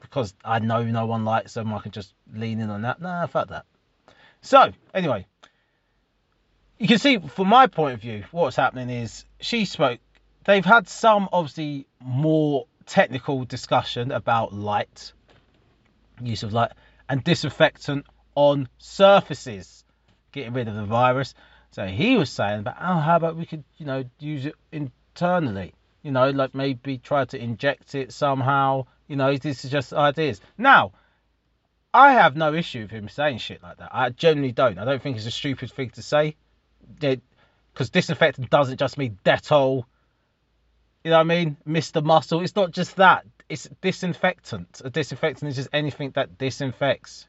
because 0.00 0.34
I 0.44 0.58
know 0.58 0.82
no 0.82 1.06
one 1.06 1.24
likes 1.24 1.54
them, 1.54 1.72
I 1.72 1.80
can 1.80 1.92
just 1.92 2.14
lean 2.32 2.60
in 2.60 2.70
on 2.70 2.82
that. 2.82 3.00
Nah, 3.00 3.26
fuck 3.26 3.48
that. 3.48 3.66
So, 4.40 4.72
anyway, 4.92 5.26
you 6.78 6.88
can 6.88 6.98
see 6.98 7.18
from 7.18 7.48
my 7.48 7.66
point 7.66 7.94
of 7.94 8.00
view, 8.00 8.24
what's 8.30 8.56
happening 8.56 8.90
is 8.90 9.24
she 9.40 9.64
spoke. 9.64 10.00
They've 10.44 10.64
had 10.64 10.88
some 10.88 11.28
obviously 11.32 11.86
more 12.00 12.66
technical 12.86 13.44
discussion 13.44 14.12
about 14.12 14.52
light, 14.52 15.12
use 16.20 16.42
of 16.42 16.52
light, 16.52 16.72
and 17.08 17.24
disinfectant 17.24 18.06
on 18.34 18.68
surfaces, 18.78 19.84
getting 20.32 20.52
rid 20.52 20.68
of 20.68 20.74
the 20.74 20.84
virus. 20.84 21.34
So 21.74 21.86
he 21.86 22.16
was 22.16 22.30
saying 22.30 22.60
about 22.60 22.76
oh, 22.80 23.00
how 23.00 23.16
about 23.16 23.34
we 23.34 23.46
could 23.46 23.64
you 23.78 23.86
know 23.86 24.04
use 24.20 24.46
it 24.46 24.54
internally, 24.70 25.74
you 26.04 26.12
know, 26.12 26.30
like 26.30 26.54
maybe 26.54 26.98
try 26.98 27.24
to 27.24 27.36
inject 27.36 27.96
it 27.96 28.12
somehow. 28.12 28.86
You 29.08 29.16
know, 29.16 29.36
this 29.36 29.64
is 29.64 29.72
just 29.72 29.92
ideas. 29.92 30.40
Now, 30.56 30.92
I 31.92 32.12
have 32.12 32.36
no 32.36 32.54
issue 32.54 32.82
with 32.82 32.92
him 32.92 33.08
saying 33.08 33.38
shit 33.38 33.60
like 33.60 33.78
that. 33.78 33.90
I 33.92 34.10
generally 34.10 34.52
don't. 34.52 34.78
I 34.78 34.84
don't 34.84 35.02
think 35.02 35.16
it's 35.16 35.26
a 35.26 35.32
stupid 35.32 35.72
thing 35.72 35.90
to 35.90 36.02
say 36.02 36.36
because 37.00 37.90
disinfectant 37.90 38.50
doesn't 38.50 38.78
just 38.78 38.96
mean 38.96 39.18
Dettol. 39.24 39.82
You 41.02 41.10
know 41.10 41.16
what 41.16 41.22
I 41.22 41.24
mean? 41.24 41.56
Mr. 41.66 42.04
Muscle. 42.04 42.40
It's 42.40 42.54
not 42.54 42.70
just 42.70 42.94
that. 42.96 43.26
It's 43.48 43.68
disinfectant. 43.80 44.80
A 44.84 44.90
disinfectant 44.90 45.48
is 45.48 45.56
just 45.56 45.70
anything 45.72 46.12
that 46.12 46.38
disinfects. 46.38 47.26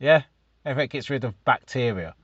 Yeah? 0.00 0.22
Anything 0.64 0.84
that 0.84 0.90
gets 0.90 1.10
rid 1.10 1.24
of 1.24 1.44
bacteria 1.44 2.14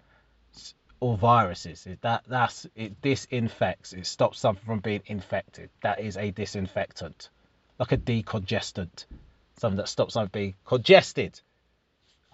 or 1.01 1.17
viruses. 1.17 1.87
That 2.01 2.25
that's 2.27 2.67
it 2.75 3.01
disinfects. 3.01 3.93
It 3.93 4.07
stops 4.07 4.41
something 4.41 4.65
from 4.65 4.81
being 4.81 5.03
infected. 5.07 5.71
That 5.83 6.01
is 6.01 6.17
a 6.17 6.31
disinfectant. 6.31 7.31
Like 7.79 7.93
a 7.93 7.97
decongestant. 7.97 9.07
Something 9.59 9.77
that 9.79 9.89
stops 9.89 10.15
something 10.15 10.31
being 10.33 10.55
congested. 10.65 11.41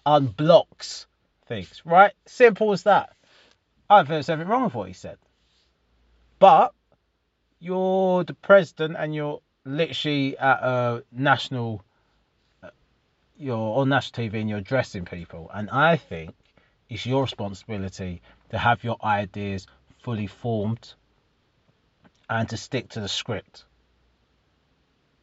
Unblocks 0.06 1.06
things. 1.46 1.82
Right? 1.84 2.12
Simple 2.26 2.72
as 2.72 2.84
that. 2.84 3.10
I 3.88 3.98
don't 3.98 4.06
think 4.06 4.14
there's 4.14 4.28
anything 4.30 4.48
wrong 4.48 4.64
with 4.64 4.74
what 4.74 4.88
he 4.88 4.94
said. 4.94 5.18
But 6.38 6.72
you're 7.60 8.24
the 8.24 8.34
president 8.34 8.96
and 8.98 9.14
you're 9.14 9.40
literally 9.64 10.36
at 10.38 10.62
a 10.62 11.04
national 11.10 11.82
uh, 12.62 12.68
you're 13.38 13.78
on 13.78 13.88
national 13.88 14.28
TV 14.28 14.40
and 14.40 14.48
you're 14.48 14.58
addressing 14.58 15.06
people 15.06 15.50
and 15.54 15.70
I 15.70 15.96
think 15.96 16.34
it's 16.90 17.06
your 17.06 17.22
responsibility 17.22 18.20
to 18.50 18.58
have 18.58 18.84
your 18.84 18.96
ideas 19.02 19.66
fully 20.02 20.26
formed 20.26 20.94
and 22.28 22.48
to 22.48 22.56
stick 22.56 22.90
to 22.90 23.00
the 23.00 23.08
script. 23.08 23.64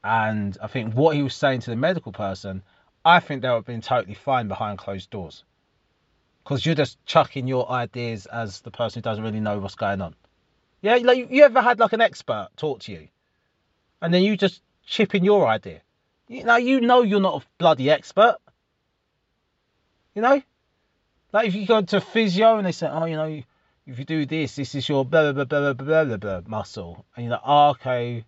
And 0.04 0.58
I 0.62 0.68
think 0.68 0.94
what 0.94 1.16
he 1.16 1.24
was 1.24 1.36
saying 1.36 1.62
to 1.62 1.70
the 1.70 1.76
medical 1.76 2.12
person, 2.12 2.64
I 3.06 3.20
think 3.20 3.42
that 3.42 3.52
would 3.52 3.58
have 3.58 3.66
been 3.66 3.82
totally 3.82 4.16
fine 4.16 4.48
behind 4.48 4.78
closed 4.78 5.10
doors. 5.10 5.44
Because 6.44 6.66
you're 6.66 6.76
just 6.76 7.04
chucking 7.06 7.48
your 7.48 7.70
ideas 7.70 8.26
as 8.26 8.62
the 8.62 8.72
person 8.72 9.00
who 9.00 9.04
doesn't 9.04 9.24
really 9.24 9.40
know 9.40 9.60
what's 9.60 9.76
going 9.76 10.02
on. 10.02 10.16
Yeah, 10.82 10.96
like 10.96 11.30
you 11.30 11.44
ever 11.44 11.62
had 11.62 11.80
like 11.80 11.94
an 11.94 12.02
expert 12.02 12.50
talk 12.58 12.80
to 12.82 12.92
you, 12.92 13.08
and 14.02 14.12
then 14.12 14.24
you 14.24 14.36
just 14.36 14.64
chip 14.84 15.14
in 15.14 15.24
your 15.24 15.48
idea. 15.48 15.82
You 16.28 16.44
know, 16.44 16.56
you 16.56 16.82
know 16.82 17.04
you're 17.04 17.22
not 17.22 17.44
a 17.44 17.46
bloody 17.60 17.92
expert. 17.92 18.38
You 20.16 20.24
know, 20.24 20.42
like 21.34 21.48
if 21.48 21.56
you 21.56 21.66
go 21.66 21.82
to 21.82 22.02
physio 22.02 22.58
and 22.58 22.66
they 22.66 22.72
say, 22.72 22.88
oh, 22.88 23.06
you 23.06 23.16
know, 23.16 23.42
if 23.86 24.00
you 24.00 24.06
do 24.06 24.26
this, 24.26 24.56
this 24.56 24.76
is 24.76 24.88
your 24.88 25.06
blah 25.06 25.32
blah 25.32 25.46
blah 25.46 25.74
blah 25.74 25.74
blah 25.74 26.06
blah 26.06 26.18
blah 26.18 26.42
muscle, 26.46 27.06
and 27.16 27.26
you're 27.26 27.32
like, 27.32 27.42
oh, 27.46 27.70
okay. 27.70 28.26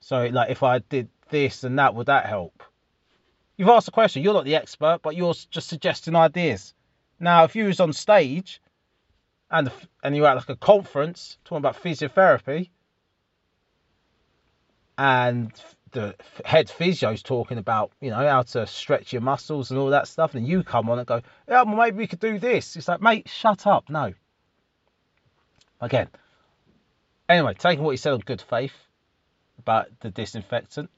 So 0.00 0.26
like 0.26 0.50
if 0.50 0.62
I 0.62 0.78
did 0.78 1.08
this 1.30 1.64
and 1.64 1.78
that, 1.78 1.94
would 1.94 2.06
that 2.06 2.26
help? 2.26 2.62
You've 3.56 3.68
asked 3.68 3.88
a 3.88 3.92
question. 3.92 4.22
You're 4.22 4.34
not 4.34 4.44
the 4.44 4.56
expert, 4.56 5.00
but 5.02 5.16
you're 5.16 5.34
just 5.50 5.68
suggesting 5.68 6.16
ideas. 6.16 6.74
Now, 7.20 7.44
if 7.44 7.54
you 7.54 7.66
was 7.66 7.80
on 7.80 7.92
stage 7.92 8.60
and 9.50 9.70
and 10.02 10.16
you're 10.16 10.26
at 10.26 10.36
like 10.36 10.48
a 10.48 10.56
conference 10.56 11.38
talking 11.44 11.58
about 11.58 11.82
physiotherapy, 11.82 12.70
and 14.98 15.52
the 15.94 16.14
head 16.44 16.68
physio's 16.68 17.22
talking 17.22 17.56
about 17.56 17.90
you 18.00 18.10
know 18.10 18.28
how 18.28 18.42
to 18.42 18.66
stretch 18.66 19.12
your 19.12 19.22
muscles 19.22 19.70
and 19.70 19.80
all 19.80 19.90
that 19.90 20.06
stuff, 20.06 20.34
and 20.34 20.46
you 20.46 20.62
come 20.62 20.90
on 20.90 20.98
and 20.98 21.06
go, 21.06 21.22
yeah, 21.48 21.62
well, 21.62 21.76
maybe 21.76 21.96
we 21.96 22.06
could 22.06 22.20
do 22.20 22.38
this. 22.38 22.76
It's 22.76 22.88
like, 22.88 23.00
mate, 23.00 23.28
shut 23.28 23.66
up. 23.66 23.88
No. 23.88 24.12
Again. 25.80 26.08
Anyway, 27.28 27.54
taking 27.54 27.82
what 27.82 27.92
he 27.92 27.96
said 27.96 28.12
on 28.12 28.20
good 28.20 28.42
faith 28.42 28.74
about 29.58 29.88
the 30.00 30.10
disinfectant, 30.10 30.90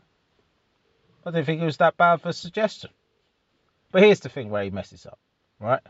I 1.24 1.30
didn't 1.30 1.46
think 1.46 1.62
it 1.62 1.66
was 1.66 1.76
that 1.76 1.96
bad 1.96 2.14
of 2.14 2.26
a 2.26 2.32
suggestion. 2.32 2.90
But 3.92 4.02
here's 4.02 4.20
the 4.20 4.28
thing 4.28 4.50
where 4.50 4.64
he 4.64 4.70
messes 4.70 5.06
up, 5.06 5.20
right? 5.60 5.80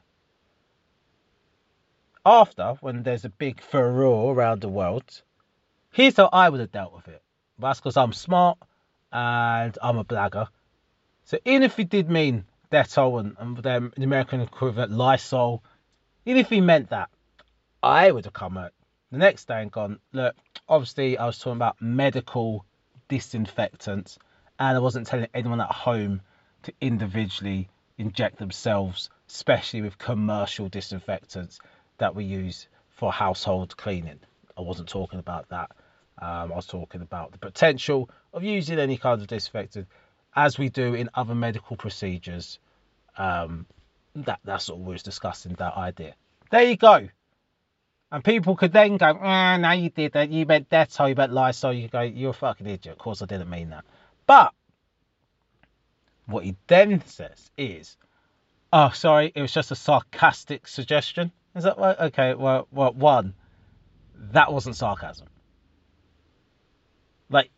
after, 2.26 2.74
when 2.80 3.04
there's 3.04 3.24
a 3.24 3.30
big 3.30 3.60
furore 3.60 4.34
around 4.34 4.60
the 4.60 4.68
world, 4.68 5.22
here's 5.92 6.16
how 6.16 6.28
I 6.32 6.48
would 6.48 6.60
have 6.60 6.72
dealt 6.72 6.92
with 6.92 7.06
it. 7.06 7.22
That's 7.58 7.78
because 7.78 7.96
I'm 7.96 8.12
smart 8.12 8.58
and 9.12 9.76
I'm 9.82 9.98
a 9.98 10.04
blagger. 10.04 10.48
So 11.24 11.38
even 11.44 11.62
if 11.62 11.76
he 11.76 11.84
did 11.84 12.10
mean 12.10 12.44
Dettol 12.70 13.20
and, 13.20 13.36
and 13.38 13.56
the 13.96 14.04
American 14.04 14.40
equivalent 14.40 14.92
Lysol, 14.92 15.62
even 16.24 16.40
if 16.40 16.50
he 16.50 16.60
meant 16.60 16.90
that, 16.90 17.10
I 17.82 18.10
would 18.10 18.24
have 18.24 18.34
come 18.34 18.56
out 18.56 18.72
the 19.10 19.18
next 19.18 19.46
day 19.46 19.62
and 19.62 19.70
gone, 19.70 19.98
look, 20.12 20.34
obviously 20.68 21.18
I 21.18 21.26
was 21.26 21.38
talking 21.38 21.56
about 21.56 21.80
medical 21.80 22.64
disinfectants 23.08 24.18
and 24.58 24.76
I 24.76 24.80
wasn't 24.80 25.06
telling 25.06 25.28
anyone 25.34 25.60
at 25.60 25.70
home 25.70 26.20
to 26.64 26.72
individually 26.80 27.68
inject 27.98 28.38
themselves, 28.38 29.10
especially 29.28 29.82
with 29.82 29.98
commercial 29.98 30.68
disinfectants 30.68 31.60
that 31.98 32.14
we 32.14 32.24
use 32.24 32.68
for 32.90 33.12
household 33.12 33.76
cleaning. 33.76 34.20
I 34.56 34.62
wasn't 34.62 34.88
talking 34.88 35.18
about 35.18 35.48
that. 35.50 35.70
Um, 36.18 36.52
I 36.52 36.56
was 36.56 36.66
talking 36.66 37.02
about 37.02 37.32
the 37.32 37.38
potential 37.38 38.08
of 38.32 38.42
using 38.42 38.78
any 38.78 38.96
kind 38.96 39.20
of 39.20 39.26
disinfectant 39.26 39.86
as 40.34 40.58
we 40.58 40.68
do 40.68 40.94
in 40.94 41.10
other 41.14 41.34
medical 41.34 41.76
procedures. 41.76 42.58
Um, 43.16 43.66
that 44.14 44.40
that's 44.44 44.68
what 44.68 44.78
we 44.78 44.92
was 44.92 45.02
discussing 45.02 45.54
that 45.54 45.76
idea. 45.76 46.14
There 46.50 46.62
you 46.62 46.76
go. 46.76 47.08
And 48.10 48.22
people 48.22 48.54
could 48.54 48.72
then 48.72 48.98
go, 48.98 49.18
ah, 49.20 49.56
no, 49.56 49.72
you 49.72 49.90
did 49.90 50.12
that. 50.12 50.30
You 50.30 50.46
meant 50.46 50.70
Dettol, 50.70 51.08
you 51.08 51.14
meant 51.14 51.32
Lysol. 51.32 51.72
You 51.72 51.88
go, 51.88 52.02
you're 52.02 52.30
a 52.30 52.34
fucking 52.34 52.66
idiot. 52.66 52.94
Of 52.94 52.98
course, 52.98 53.20
I 53.20 53.26
didn't 53.26 53.50
mean 53.50 53.70
that. 53.70 53.84
But 54.26 54.54
what 56.26 56.44
he 56.44 56.56
then 56.66 57.04
says 57.06 57.50
is, 57.58 57.96
oh, 58.72 58.90
sorry, 58.90 59.32
it 59.34 59.42
was 59.42 59.52
just 59.52 59.70
a 59.70 59.76
sarcastic 59.76 60.68
suggestion. 60.68 61.32
Is 61.56 61.64
that 61.64 61.78
right? 61.78 61.98
Okay, 61.98 62.34
well, 62.34 62.68
well, 62.70 62.92
one, 62.92 63.34
that 64.32 64.52
wasn't 64.52 64.76
sarcasm. 64.76 65.26
Like, 67.28 67.50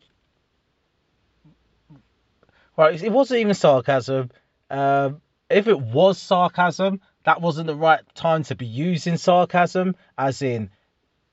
well, 2.76 2.88
it 2.94 3.10
wasn't 3.10 3.40
even 3.40 3.54
sarcasm. 3.54 4.30
Um, 4.70 5.20
if 5.50 5.66
it 5.66 5.80
was 5.80 6.18
sarcasm, 6.18 7.00
that 7.24 7.40
wasn't 7.40 7.66
the 7.66 7.74
right 7.74 8.00
time 8.14 8.44
to 8.44 8.54
be 8.54 8.66
using 8.66 9.16
sarcasm, 9.16 9.96
as 10.16 10.42
in 10.42 10.70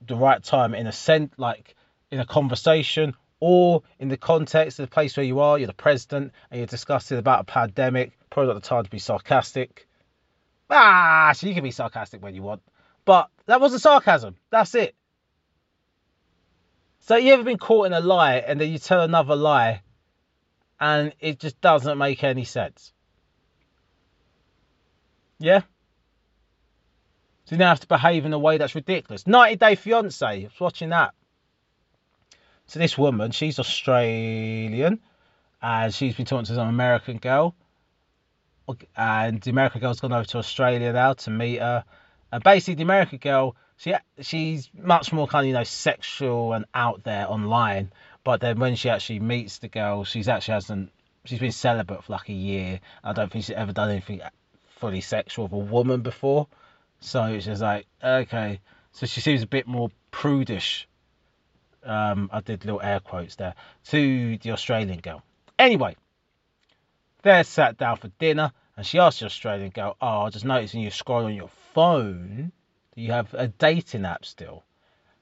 the 0.05 0.15
right 0.15 0.43
time 0.43 0.73
in 0.73 0.87
a 0.87 0.91
sense, 0.91 1.33
like 1.37 1.75
in 2.11 2.19
a 2.19 2.25
conversation 2.25 3.13
or 3.39 3.83
in 3.99 4.07
the 4.07 4.17
context 4.17 4.79
of 4.79 4.89
the 4.89 4.93
place 4.93 5.17
where 5.17 5.25
you 5.25 5.39
are, 5.39 5.57
you're 5.57 5.67
the 5.67 5.73
president 5.73 6.31
and 6.49 6.59
you're 6.59 6.67
discussing 6.67 7.17
about 7.17 7.41
a 7.41 7.43
pandemic, 7.43 8.17
probably 8.29 8.53
not 8.53 8.61
the 8.61 8.67
time 8.67 8.83
to 8.83 8.89
be 8.89 8.99
sarcastic. 8.99 9.87
Ah, 10.69 11.31
so 11.35 11.47
you 11.47 11.53
can 11.53 11.63
be 11.63 11.71
sarcastic 11.71 12.23
when 12.23 12.33
you 12.33 12.41
want. 12.41 12.61
But 13.03 13.29
that 13.45 13.61
wasn't 13.61 13.81
sarcasm. 13.81 14.35
That's 14.49 14.73
it. 14.75 14.95
So 17.05 17.17
you 17.17 17.33
ever 17.33 17.43
been 17.43 17.59
caught 17.59 17.85
in 17.85 17.93
a 17.93 17.99
lie 17.99 18.37
and 18.37 18.59
then 18.59 18.71
you 18.71 18.79
tell 18.79 19.01
another 19.01 19.35
lie 19.35 19.83
and 20.79 21.13
it 21.19 21.39
just 21.39 21.61
doesn't 21.61 21.99
make 21.99 22.23
any 22.23 22.45
sense? 22.45 22.93
Yeah? 25.37 25.59
So 27.45 27.53
you 27.53 27.57
now 27.57 27.69
have 27.69 27.81
to 27.81 27.87
behave 27.87 28.25
in 28.25 28.33
a 28.33 28.39
way 28.39 28.57
that's 28.57 28.73
ridiculous. 28.73 29.27
90 29.27 29.57
Day 29.57 29.75
Fiance, 29.75 30.25
I 30.25 30.45
was 30.45 30.59
watching 30.59 30.89
that. 30.89 31.13
So 32.65 32.79
this 32.79 32.97
woman, 32.97 33.29
she's 33.29 33.59
Australian 33.59 34.99
and 35.61 35.93
she's 35.93 36.15
been 36.15 36.25
talking 36.25 36.45
to 36.45 36.55
some 36.55 36.69
American 36.69 37.19
girl 37.19 37.53
and 38.97 39.39
the 39.41 39.51
American 39.51 39.79
girl's 39.79 39.99
gone 39.99 40.11
over 40.11 40.25
to 40.25 40.39
Australia 40.39 40.91
now 40.91 41.13
to 41.13 41.29
meet 41.29 41.59
her. 41.59 41.85
And 42.31 42.43
basically, 42.43 42.73
the 42.73 42.83
American 42.83 43.19
girl, 43.19 43.55
she 43.77 43.93
she's 44.21 44.69
much 44.73 45.11
more 45.11 45.27
kind 45.27 45.45
of 45.45 45.47
you 45.47 45.53
know 45.53 45.63
sexual 45.63 46.53
and 46.53 46.65
out 46.73 47.03
there 47.03 47.29
online. 47.29 47.91
But 48.23 48.41
then 48.41 48.59
when 48.59 48.75
she 48.75 48.89
actually 48.89 49.19
meets 49.19 49.59
the 49.59 49.67
girl, 49.67 50.03
she's 50.03 50.27
actually 50.27 50.53
hasn't. 50.53 50.91
She's 51.25 51.39
been 51.39 51.51
celibate 51.51 52.03
for 52.03 52.13
like 52.13 52.29
a 52.29 52.33
year. 52.33 52.79
I 53.03 53.13
don't 53.13 53.31
think 53.31 53.45
she's 53.45 53.55
ever 53.55 53.73
done 53.73 53.89
anything 53.89 54.21
fully 54.79 55.01
sexual 55.01 55.45
with 55.45 55.53
a 55.53 55.57
woman 55.57 56.01
before. 56.01 56.47
So 56.99 57.37
just 57.39 57.61
like 57.61 57.87
okay. 58.03 58.59
So 58.93 59.05
she 59.05 59.21
seems 59.21 59.43
a 59.43 59.47
bit 59.47 59.67
more 59.67 59.91
prudish. 60.11 60.87
Um, 61.83 62.29
I 62.31 62.39
did 62.39 62.65
little 62.65 62.81
air 62.81 62.99
quotes 62.99 63.35
there 63.35 63.53
to 63.89 64.37
the 64.37 64.51
Australian 64.51 64.99
girl. 64.99 65.21
Anyway, 65.59 65.95
they're 67.21 67.43
sat 67.43 67.77
down 67.77 67.97
for 67.97 68.07
dinner, 68.19 68.51
and 68.75 68.85
she 68.85 68.97
asked 68.97 69.19
the 69.19 69.25
Australian 69.25 69.69
girl, 69.69 69.97
"Oh, 70.01 70.21
I 70.21 70.29
just 70.29 70.45
when 70.45 70.67
you 70.73 70.89
scroll 70.89 71.25
on 71.25 71.35
your 71.35 71.49
phone 71.73 72.51
you 72.95 73.11
have 73.11 73.33
a 73.33 73.47
dating 73.47 74.05
app 74.05 74.25
still. 74.25 74.63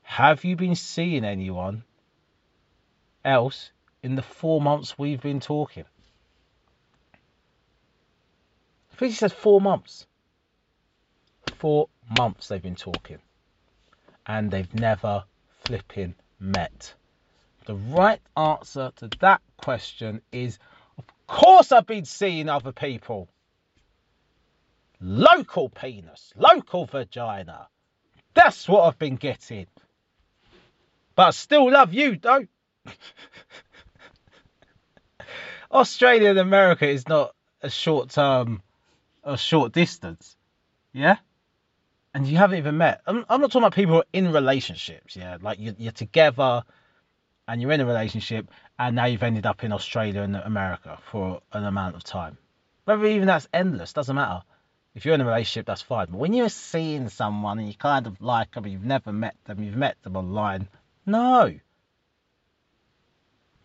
Have 0.03 0.43
you 0.45 0.55
been 0.55 0.75
seeing 0.75 1.25
anyone 1.25 1.83
else 3.25 3.71
in 4.01 4.15
the 4.15 4.21
four 4.21 4.61
months 4.61 4.97
we've 4.97 5.21
been 5.21 5.39
talking?" 5.39 5.85
I 8.91 8.95
think 8.95 9.15
she 9.15 9.27
four 9.27 9.59
months. 9.59 10.05
Four 11.55 11.89
months 12.17 12.47
they've 12.47 12.61
been 12.61 12.75
talking, 12.75 13.19
and 14.27 14.51
they've 14.51 14.73
never 14.73 15.23
flipping 15.63 16.15
met. 16.39 16.93
The 17.65 17.75
right 17.75 18.21
answer 18.37 18.91
to 18.97 19.09
that 19.19 19.41
question 19.57 20.21
is 20.31 20.59
of 20.97 21.05
course 21.27 21.71
I've 21.71 21.87
been 21.87 22.05
seeing 22.05 22.49
other 22.49 22.71
people. 22.71 23.29
Local 25.05 25.67
penis, 25.67 26.31
local 26.37 26.85
vagina. 26.85 27.67
That's 28.33 28.69
what 28.69 28.85
I've 28.85 28.97
been 28.97 29.17
getting. 29.17 29.67
But 31.13 31.27
I 31.27 31.29
still 31.31 31.69
love 31.69 31.93
you, 31.93 32.17
though. 32.17 32.47
Australia 35.73 36.29
and 36.29 36.39
America 36.39 36.87
is 36.87 37.05
not 37.05 37.35
a 37.61 37.69
short 37.69 38.11
term, 38.11 38.63
a 39.25 39.37
short 39.37 39.73
distance. 39.73 40.37
Yeah? 40.93 41.17
And 42.13 42.25
you 42.25 42.37
haven't 42.37 42.59
even 42.59 42.77
met. 42.77 43.01
I'm, 43.05 43.25
I'm 43.27 43.41
not 43.41 43.51
talking 43.51 43.63
about 43.63 43.75
people 43.75 44.05
in 44.13 44.31
relationships. 44.31 45.17
Yeah? 45.17 45.37
Like 45.41 45.59
you, 45.59 45.75
you're 45.77 45.91
together 45.91 46.63
and 47.45 47.61
you're 47.61 47.73
in 47.73 47.81
a 47.81 47.85
relationship 47.85 48.47
and 48.79 48.95
now 48.95 49.03
you've 49.07 49.21
ended 49.21 49.45
up 49.45 49.65
in 49.65 49.73
Australia 49.73 50.21
and 50.21 50.37
America 50.37 50.97
for 51.11 51.41
an 51.51 51.65
amount 51.65 51.97
of 51.97 52.05
time. 52.05 52.37
Whether 52.85 53.05
even 53.05 53.27
that's 53.27 53.49
endless, 53.53 53.91
doesn't 53.91 54.15
matter. 54.15 54.43
If 54.95 55.05
you're 55.05 55.15
in 55.15 55.21
a 55.21 55.25
relationship, 55.25 55.65
that's 55.65 55.81
fine. 55.81 56.07
But 56.11 56.19
when 56.19 56.33
you're 56.33 56.49
seeing 56.49 57.09
someone 57.09 57.57
and 57.59 57.67
you 57.67 57.73
kind 57.73 58.05
of 58.05 58.21
like 58.21 58.53
them, 58.53 58.67
you've 58.67 58.83
never 58.83 59.11
met 59.11 59.35
them, 59.45 59.63
you've 59.63 59.75
met 59.75 60.01
them 60.03 60.15
online, 60.15 60.67
no. 61.05 61.59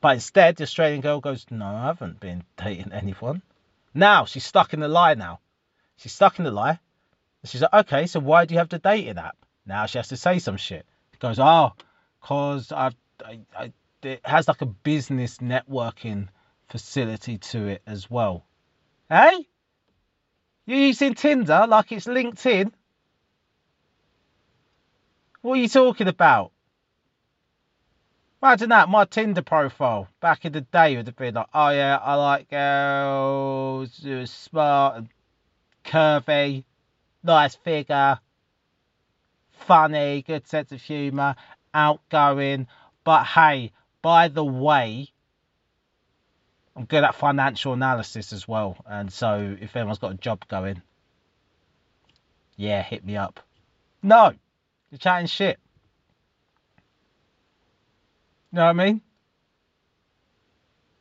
But 0.01 0.15
instead, 0.15 0.57
the 0.57 0.63
Australian 0.63 1.01
girl 1.01 1.21
goes, 1.21 1.45
No, 1.51 1.67
I 1.67 1.87
haven't 1.87 2.21
been 2.21 2.45
dating 2.57 2.93
anyone. 2.93 3.43
Now 3.93 4.25
she's 4.25 4.45
stuck 4.45 4.73
in 4.73 4.81
the 4.81 4.89
lie 4.89 5.15
now. 5.15 5.41
She's 5.97 6.13
stuck 6.13 6.39
in 6.39 6.45
the 6.45 6.51
lie. 6.51 6.79
She's 7.45 7.63
like, 7.63 7.73
Okay, 7.73 8.07
so 8.07 8.21
why 8.21 8.45
do 8.45 8.55
you 8.55 8.59
have 8.59 8.69
the 8.69 8.79
dating 8.79 9.19
app? 9.19 9.37
Now 9.67 9.87
she 9.87 9.99
has 9.99 10.09
to 10.09 10.17
say 10.17 10.39
some 10.39 10.57
shit. 10.57 10.87
She 11.13 11.19
goes, 11.19 11.39
Oh, 11.39 11.73
because 12.21 12.73
I, 12.73 12.93
I, 13.57 13.73
it 14.03 14.21
has 14.25 14.47
like 14.47 14.63
a 14.63 14.67
business 14.67 15.39
networking 15.39 16.29
facility 16.69 17.39
to 17.39 17.67
it 17.67 17.83
as 17.87 18.11
well. 18.11 18.45
Hey? 19.09 19.47
You're 20.69 20.81
using 20.81 21.15
Tinder 21.15 21.65
like 21.67 21.93
it's 21.93 22.07
LinkedIn? 22.07 22.71
What 25.41 25.55
are 25.55 25.63
you 25.63 25.69
talking 25.69 26.09
about? 26.09 26.53
Imagine 28.43 28.69
that, 28.69 28.91
my 28.91 29.07
Tinder 29.07 29.41
profile 29.41 30.09
back 30.21 30.45
in 30.45 30.53
the 30.53 30.61
day 30.61 30.95
would 30.95 31.07
have 31.07 31.17
been 31.17 31.37
like, 31.37 31.47
oh 31.55 31.71
yeah, 31.71 31.97
I 31.97 32.17
like 32.17 32.51
girls 32.51 33.99
who 34.03 34.21
are 34.21 34.27
smart 34.27 34.97
and 34.99 35.09
curvy, 35.87 36.65
nice 37.23 37.55
figure, 37.55 38.21
funny, 39.49 40.21
good 40.21 40.47
sense 40.47 40.71
of 40.71 40.83
humour, 40.83 41.35
outgoing. 41.73 42.67
But 43.05 43.25
hey, 43.25 43.73
by 44.03 44.29
the 44.29 44.45
way, 44.45 45.09
I'm 46.79 46.85
good 46.85 47.03
at 47.03 47.17
financial 47.17 47.73
analysis 47.73 48.33
as 48.33 48.47
well. 48.47 48.77
And 48.89 49.13
so 49.13 49.57
if 49.61 49.75
anyone's 49.75 49.99
got 49.99 50.13
a 50.13 50.17
job 50.17 50.47
going, 50.47 50.81
yeah, 52.55 52.85
hit 52.85 53.05
me 53.05 53.17
up. 53.17 53.41
No, 54.01 54.33
you're 54.89 54.99
chatting 54.99 55.27
shit. 55.27 55.59
You 58.53 58.59
know 58.59 58.67
what 58.67 58.71
I 58.71 58.73
mean? 58.75 59.01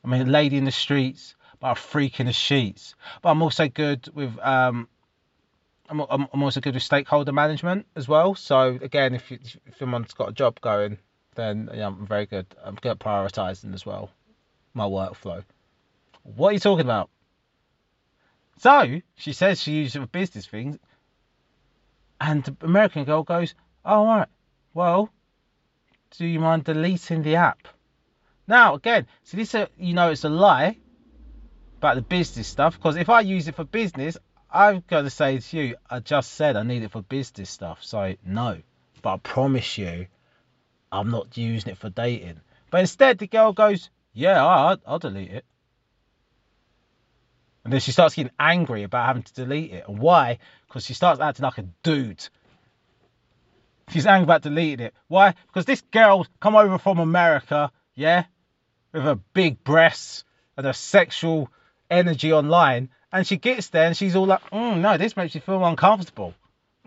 I 0.04 0.08
mean, 0.08 0.22
a 0.24 0.26
lady 0.26 0.58
in 0.58 0.66
the 0.66 0.72
streets, 0.72 1.36
but 1.60 1.74
a 1.74 1.76
freak 1.76 2.20
in 2.20 2.26
the 2.26 2.34
sheets. 2.34 2.96
But 3.22 3.30
I'm 3.30 3.44
also 3.44 3.68
good 3.68 4.10
with 4.16 4.36
um, 4.40 4.88
I'm, 5.90 6.00
I'm, 6.00 6.28
I'm 6.34 6.42
also 6.42 6.60
good 6.60 6.74
with 6.74 6.82
stakeholder 6.82 7.34
management 7.34 7.86
as 7.96 8.08
well. 8.08 8.34
So 8.34 8.80
again, 8.82 9.14
if 9.14 9.30
you, 9.30 9.38
if 9.68 9.78
someone's 9.78 10.16
got 10.16 10.30
a 10.30 10.34
job 10.34 10.60
going, 10.60 10.98
then 11.36 11.70
yeah, 11.72 11.86
I'm 11.86 12.08
very 12.08 12.26
good. 12.26 12.48
I'm 12.64 12.76
good 12.76 12.94
at 12.94 13.00
prioritizing 13.00 13.76
as 13.76 13.86
well, 13.86 14.10
my 14.74 14.86
workflow. 14.86 15.44
What 16.36 16.50
are 16.50 16.54
you 16.54 16.60
talking 16.60 16.86
about? 16.86 17.10
So 18.58 19.00
she 19.16 19.32
says 19.32 19.62
she 19.62 19.72
uses 19.74 19.96
it 19.96 20.00
for 20.00 20.08
business 20.08 20.46
things, 20.46 20.78
and 22.20 22.44
the 22.44 22.56
American 22.66 23.06
girl 23.06 23.24
goes, 23.24 23.56
"Oh, 23.86 24.00
all 24.00 24.06
right. 24.06 24.28
Well, 24.74 25.10
do 26.18 26.26
you 26.26 26.42
mind 26.42 26.66
deleting 26.66 27.22
the 27.22 27.38
app? 27.38 27.68
Now, 28.46 28.76
again, 28.76 29.08
so 29.24 29.38
this, 29.38 29.56
uh, 29.56 29.68
you 29.78 29.94
know, 29.94 30.12
it's 30.12 30.26
a 30.26 30.30
lie 30.30 30.78
about 31.78 31.96
the 31.96 32.02
business 32.02 32.48
stuff 32.48 32.76
because 32.76 32.98
if 32.98 33.10
I 33.10 33.22
use 33.22 33.48
it 33.48 33.56
for 33.56 33.64
business, 33.64 34.18
got 34.52 34.84
to 34.90 35.10
say 35.10 35.40
to 35.40 35.58
you, 35.58 35.76
I 35.90 36.00
just 36.00 36.34
said 36.34 36.58
I 36.58 36.64
need 36.64 36.84
it 36.84 36.92
for 36.92 37.04
business 37.04 37.50
stuff, 37.50 37.84
so 37.84 38.16
no. 38.26 38.62
But 39.02 39.14
I 39.14 39.18
promise 39.18 39.78
you, 39.78 40.08
I'm 40.92 41.10
not 41.10 41.38
using 41.38 41.72
it 41.72 41.78
for 41.78 41.90
dating. 41.90 42.42
But 42.70 42.82
instead, 42.82 43.18
the 43.18 43.28
girl 43.28 43.54
goes, 43.54 43.90
Yeah, 44.14 44.46
I'll 44.46 45.00
delete 45.00 45.32
it. 45.32 45.46
And 47.68 47.74
then 47.74 47.82
she 47.82 47.92
starts 47.92 48.16
getting 48.16 48.32
angry 48.40 48.84
about 48.84 49.08
having 49.08 49.24
to 49.24 49.34
delete 49.34 49.74
it. 49.74 49.84
And 49.90 50.00
why? 50.00 50.38
Because 50.68 50.86
she 50.86 50.94
starts 50.94 51.20
acting 51.20 51.44
like 51.44 51.58
a 51.58 51.66
dude. 51.84 52.26
She's 53.90 54.06
angry 54.06 54.24
about 54.24 54.44
deleting 54.44 54.86
it. 54.86 54.94
Why? 55.10 55.36
Because 55.48 55.66
this 55.66 55.82
girl 55.82 56.26
come 56.40 56.56
over 56.56 56.78
from 56.78 57.00
America, 57.00 57.74
yeah, 57.94 58.24
with 58.94 59.04
her 59.04 59.16
big 59.34 59.66
breasts 59.66 60.24
and 60.56 60.66
her 60.66 60.72
sexual 60.72 61.52
energy 61.92 62.32
online, 62.32 62.88
and 63.12 63.28
she 63.28 63.36
gets 63.36 63.68
there 63.68 63.88
and 63.88 63.98
she's 63.98 64.16
all 64.16 64.28
like, 64.28 64.50
mm, 64.50 64.80
no, 64.80 64.98
this 64.98 65.18
makes 65.18 65.36
you 65.36 65.42
feel 65.42 65.66
uncomfortable. 65.66 66.34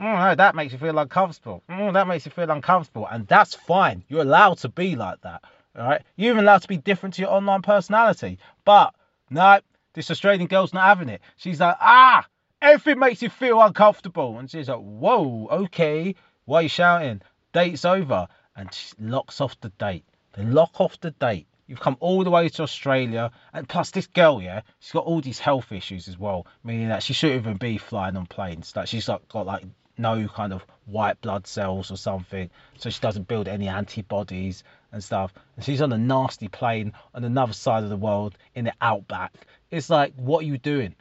Mm, 0.00 0.30
no, 0.30 0.34
that 0.34 0.54
makes 0.54 0.72
you 0.72 0.78
feel 0.78 0.98
uncomfortable. 0.98 1.62
Mm, 1.68 1.92
that 1.92 2.08
makes 2.08 2.24
you 2.24 2.32
feel 2.32 2.50
uncomfortable. 2.50 3.06
And 3.06 3.26
that's 3.26 3.54
fine. 3.54 4.02
You're 4.08 4.22
allowed 4.22 4.56
to 4.60 4.70
be 4.70 4.96
like 4.96 5.20
that. 5.20 5.44
All 5.76 5.86
right. 5.86 6.00
You're 6.16 6.32
even 6.32 6.44
allowed 6.44 6.62
to 6.62 6.68
be 6.68 6.78
different 6.78 7.16
to 7.16 7.20
your 7.20 7.32
online 7.32 7.60
personality. 7.60 8.38
But 8.64 8.94
no, 9.28 9.60
this 9.94 10.10
Australian 10.10 10.46
girl's 10.46 10.74
not 10.74 10.84
having 10.84 11.08
it. 11.08 11.20
She's 11.36 11.60
like, 11.60 11.76
ah, 11.80 12.26
everything 12.62 12.98
makes 12.98 13.22
you 13.22 13.28
feel 13.30 13.60
uncomfortable. 13.60 14.38
And 14.38 14.50
she's 14.50 14.68
like, 14.68 14.78
whoa, 14.78 15.48
okay. 15.50 16.14
Why 16.44 16.60
are 16.60 16.62
you 16.62 16.68
shouting? 16.68 17.22
Date's 17.52 17.84
over. 17.84 18.28
And 18.56 18.72
she 18.72 18.94
locks 18.98 19.40
off 19.40 19.60
the 19.60 19.70
date. 19.70 20.04
They 20.34 20.44
lock 20.44 20.80
off 20.80 21.00
the 21.00 21.10
date. 21.12 21.46
You've 21.66 21.80
come 21.80 21.96
all 22.00 22.24
the 22.24 22.30
way 22.30 22.48
to 22.48 22.62
Australia. 22.62 23.30
And 23.52 23.68
plus, 23.68 23.92
this 23.92 24.08
girl, 24.08 24.42
yeah, 24.42 24.62
she's 24.80 24.92
got 24.92 25.04
all 25.04 25.20
these 25.20 25.38
health 25.38 25.70
issues 25.70 26.08
as 26.08 26.18
well. 26.18 26.46
Meaning 26.64 26.88
that 26.88 27.02
she 27.02 27.12
shouldn't 27.12 27.42
even 27.42 27.56
be 27.58 27.78
flying 27.78 28.16
on 28.16 28.26
planes. 28.26 28.72
Like, 28.74 28.88
she's 28.88 29.08
like, 29.08 29.28
got 29.28 29.46
like 29.46 29.64
no 29.96 30.26
kind 30.28 30.52
of 30.52 30.64
white 30.86 31.20
blood 31.20 31.46
cells 31.46 31.90
or 31.90 31.96
something. 31.96 32.50
So 32.78 32.90
she 32.90 33.00
doesn't 33.00 33.28
build 33.28 33.46
any 33.46 33.68
antibodies 33.68 34.64
and 34.92 35.02
stuff. 35.02 35.32
And 35.56 35.64
she's 35.64 35.82
on 35.82 35.92
a 35.92 35.98
nasty 35.98 36.48
plane 36.48 36.92
on 37.14 37.22
another 37.22 37.52
side 37.52 37.84
of 37.84 37.90
the 37.90 37.96
world 37.96 38.36
in 38.54 38.64
the 38.64 38.72
outback. 38.80 39.32
It's 39.70 39.88
like, 39.88 40.14
what 40.16 40.40
are 40.42 40.46
you 40.46 40.58
doing? 40.58 40.94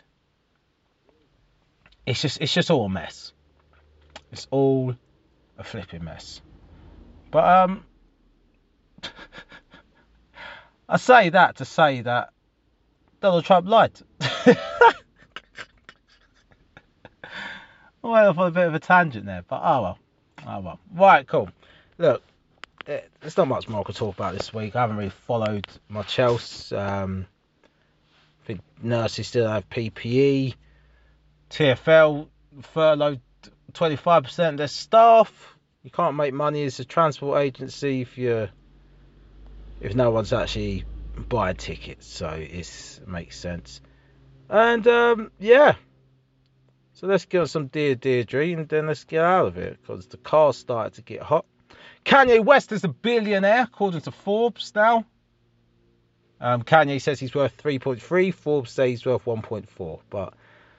It's 2.06 2.22
just, 2.22 2.42
it's 2.42 2.54
just 2.54 2.72
all 2.72 2.86
a 2.86 2.90
mess. 2.90 3.34
It's 4.32 4.48
all 4.52 4.96
a 5.58 5.64
flipping 5.64 6.04
mess. 6.04 6.42
But 7.32 7.46
um, 7.46 7.84
I 10.90 10.98
say 10.98 11.30
that 11.30 11.58
to 11.58 11.66
say 11.66 12.02
that 12.02 12.32
Donald 13.22 13.46
Trump 13.46 13.68
lied. 13.68 13.92
I 14.22 14.56
went 18.02 18.28
off 18.28 18.38
on 18.38 18.48
a 18.48 18.52
bit 18.52 18.68
of 18.68 18.74
a 18.74 18.80
tangent 18.80 19.26
there, 19.26 19.44
but 19.48 19.62
oh 19.64 19.82
well. 19.82 20.00
Oh 20.48 20.60
well. 20.62 20.80
Right, 20.94 21.28
cool. 21.28 21.50
Look, 21.98 22.24
eh, 22.88 23.02
there's 23.20 23.38
not 23.38 23.48
much 23.48 23.68
more 23.68 23.82
I 23.82 23.84
could 23.84 23.96
talk 23.96 24.16
about 24.16 24.36
this 24.38 24.54
week. 24.54 24.76
I 24.76 24.82
haven't 24.82 24.98
really 24.98 25.10
followed 25.10 25.68
much 25.90 26.18
else. 26.18 26.72
Um, 26.72 27.26
Nurses 28.82 29.28
still 29.28 29.48
have 29.48 29.70
PPE. 29.70 30.56
TFL 31.50 32.28
furloughed 32.62 33.22
25% 33.74 34.50
of 34.50 34.58
their 34.58 34.68
staff. 34.68 35.56
You 35.84 35.92
can't 35.92 36.16
make 36.16 36.34
money 36.34 36.64
as 36.64 36.80
a 36.80 36.86
transport 36.86 37.42
agency 37.42 38.02
if 38.02 38.18
you're 38.18 38.50
if 39.82 39.96
no 39.96 40.12
one's 40.12 40.34
actually 40.34 40.84
buying 41.30 41.56
tickets. 41.56 42.06
So 42.08 42.28
it 42.28 43.00
makes 43.08 43.40
sense. 43.40 43.82
And 44.50 44.86
um, 44.88 45.32
yeah. 45.40 45.76
So 46.94 47.08
let's 47.08 47.26
get 47.26 47.42
on 47.42 47.48
some 47.48 47.68
Dear 47.68 47.96
Deirdre 47.96 48.54
and 48.54 48.68
then 48.68 48.88
let's 48.88 49.06
get 49.06 49.24
out 49.24 49.48
of 49.48 49.58
it 49.58 49.80
because 49.82 50.08
the 50.08 50.18
car's 50.18 50.58
started 50.58 50.96
to 50.96 51.02
get 51.02 51.22
hot. 51.22 51.46
Kanye 52.04 52.44
West 52.44 52.72
is 52.72 52.84
a 52.84 52.90
billionaire 52.90 53.64
according 53.64 54.02
to 54.02 54.12
Forbes 54.12 54.74
now. 54.76 55.06
Um, 56.42 56.64
Kanye 56.64 57.02
says 57.02 57.20
he's 57.20 57.36
worth 57.36 57.62
3.3. 57.62 58.34
Forbes 58.34 58.72
says 58.72 58.90
he's 58.90 59.06
worth 59.06 59.26
1.4. 59.26 60.00
But 60.10 60.34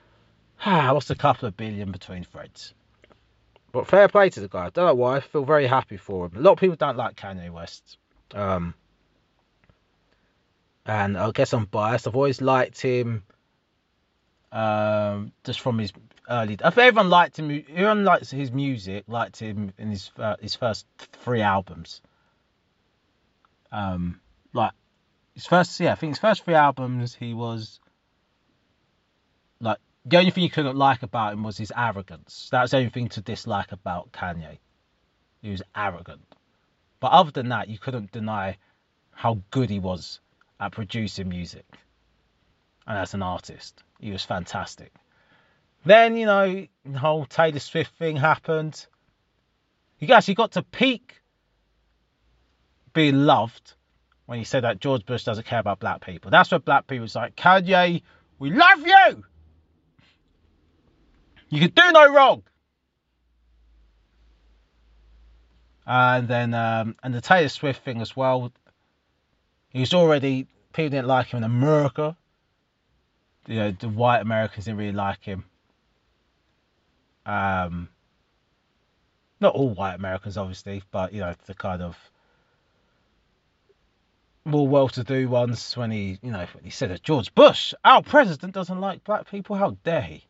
ah, 0.65 0.93
what's 0.93 1.09
a 1.09 1.15
couple 1.15 1.47
of 1.47 1.57
billion 1.57 1.91
between 1.91 2.23
threads? 2.23 2.73
But 3.71 3.87
fair 3.87 4.07
play 4.09 4.29
to 4.29 4.39
the 4.39 4.47
guy. 4.47 4.65
I 4.65 4.69
don't 4.69 4.85
know 4.85 4.95
why. 4.95 5.17
I 5.17 5.19
feel 5.21 5.45
very 5.45 5.67
happy 5.67 5.97
for 5.97 6.25
him. 6.25 6.33
A 6.35 6.39
lot 6.41 6.53
of 6.53 6.59
people 6.59 6.75
don't 6.75 6.97
like 6.97 7.15
Kanye 7.15 7.49
West. 7.49 7.97
Um, 8.33 8.73
and 10.85 11.17
I 11.17 11.31
guess 11.31 11.53
I'm 11.53 11.65
biased. 11.65 12.07
I've 12.07 12.15
always 12.15 12.41
liked 12.41 12.81
him 12.81 13.23
um, 14.51 15.31
just 15.43 15.61
from 15.61 15.77
his 15.77 15.93
early. 16.29 16.57
I 16.63 16.67
everyone 16.67 17.09
liked 17.09 17.39
him. 17.39 17.51
Everyone 17.69 18.03
likes 18.03 18.29
his 18.31 18.51
music. 18.51 19.05
Liked 19.07 19.39
him 19.39 19.73
in 19.77 19.89
his 19.89 20.11
uh, 20.17 20.35
his 20.41 20.55
first 20.55 20.85
three 20.97 21.41
albums. 21.41 22.01
Um, 23.71 24.19
like 24.53 24.73
his 25.33 25.45
first, 25.45 25.79
yeah, 25.79 25.93
I 25.93 25.95
think 25.95 26.11
his 26.11 26.19
first 26.19 26.43
three 26.43 26.53
albums, 26.53 27.15
he 27.15 27.33
was 27.33 27.79
like 29.59 29.77
the 30.05 30.17
only 30.17 30.31
thing 30.31 30.43
you 30.43 30.49
couldn't 30.49 30.75
like 30.75 31.03
about 31.03 31.33
him 31.33 31.43
was 31.43 31.57
his 31.57 31.71
arrogance. 31.75 32.49
That's 32.51 32.71
the 32.71 32.77
only 32.77 32.89
thing 32.89 33.09
to 33.09 33.21
dislike 33.21 33.71
about 33.71 34.11
Kanye. 34.11 34.57
He 35.41 35.51
was 35.51 35.61
arrogant. 35.75 36.25
But 36.99 37.11
other 37.11 37.31
than 37.31 37.49
that, 37.49 37.69
you 37.69 37.77
couldn't 37.77 38.11
deny 38.11 38.57
how 39.11 39.39
good 39.51 39.69
he 39.69 39.79
was 39.79 40.19
at 40.59 40.71
producing 40.71 41.29
music 41.29 41.65
and 42.87 42.97
as 42.97 43.13
an 43.13 43.23
artist. 43.23 43.83
He 43.99 44.11
was 44.11 44.23
fantastic. 44.23 44.93
Then, 45.85 46.15
you 46.15 46.25
know, 46.25 46.67
the 46.85 46.99
whole 46.99 47.25
Taylor 47.25 47.59
Swift 47.59 47.95
thing 47.97 48.15
happened. 48.15 48.85
He 49.97 50.11
actually 50.11 50.35
got 50.35 50.51
to 50.53 50.63
peak 50.63 51.21
being 52.93 53.25
loved 53.25 53.73
when 54.31 54.39
he 54.39 54.45
said 54.45 54.63
that 54.63 54.79
George 54.79 55.05
Bush 55.05 55.25
doesn't 55.25 55.45
care 55.45 55.59
about 55.59 55.81
black 55.81 55.99
people. 55.99 56.31
That's 56.31 56.49
what 56.49 56.63
black 56.63 56.87
people 56.87 57.01
was 57.01 57.17
like, 57.17 57.35
Kanye, 57.35 58.01
we 58.39 58.49
love 58.49 58.79
you. 58.79 59.25
You 61.49 61.59
can 61.59 61.71
do 61.71 61.91
no 61.91 62.13
wrong. 62.13 62.43
And 65.85 66.29
then, 66.29 66.53
um, 66.53 66.95
and 67.03 67.13
the 67.13 67.19
Taylor 67.19 67.49
Swift 67.49 67.83
thing 67.83 67.99
as 67.99 68.15
well. 68.15 68.53
He 69.67 69.81
was 69.81 69.93
already, 69.93 70.47
people 70.71 70.91
didn't 70.91 71.07
like 71.07 71.27
him 71.27 71.39
in 71.39 71.43
America. 71.43 72.15
You 73.47 73.55
know, 73.55 73.71
the 73.71 73.89
white 73.89 74.21
Americans 74.21 74.63
didn't 74.63 74.77
really 74.77 74.93
like 74.93 75.25
him. 75.25 75.43
Um, 77.25 77.89
not 79.41 79.55
all 79.55 79.71
white 79.71 79.95
Americans, 79.95 80.37
obviously, 80.37 80.83
but 80.89 81.11
you 81.11 81.19
know, 81.19 81.35
the 81.47 81.53
kind 81.53 81.81
of 81.81 81.97
more 84.45 84.67
well-to-do 84.67 85.27
ones. 85.29 85.75
When 85.77 85.91
he, 85.91 86.19
you 86.21 86.31
know, 86.31 86.47
when 86.53 86.63
he 86.63 86.69
said 86.69 86.89
that 86.89 87.03
George 87.03 87.33
Bush, 87.33 87.73
our 87.83 88.01
president, 88.01 88.53
doesn't 88.53 88.79
like 88.79 89.03
black 89.03 89.29
people, 89.29 89.55
how 89.55 89.77
dare 89.83 90.01
he? 90.01 90.25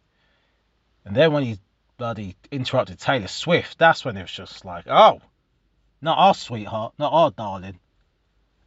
And 1.06 1.16
then 1.16 1.34
when 1.34 1.44
he 1.44 1.60
bloody 1.98 2.36
interrupted 2.52 3.00
Taylor 3.00 3.28
Swift, 3.28 3.78
that's 3.78 4.04
when 4.04 4.18
it 4.18 4.22
was 4.22 4.32
just 4.32 4.66
like, 4.66 4.86
oh, 4.88 5.22
not 6.02 6.18
our 6.18 6.34
sweetheart, 6.34 6.94
not 6.98 7.14
our 7.14 7.32
darling. 7.32 7.80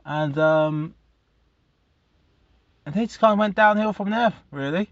And 0.05 0.37
um, 0.39 0.95
and 2.87 2.95
he 2.95 3.07
just 3.07 3.19
kind 3.19 3.33
of 3.33 3.39
went 3.39 3.57
downhill 3.57 3.93
from 3.93 4.11
there, 4.11 4.33
really, 4.51 4.89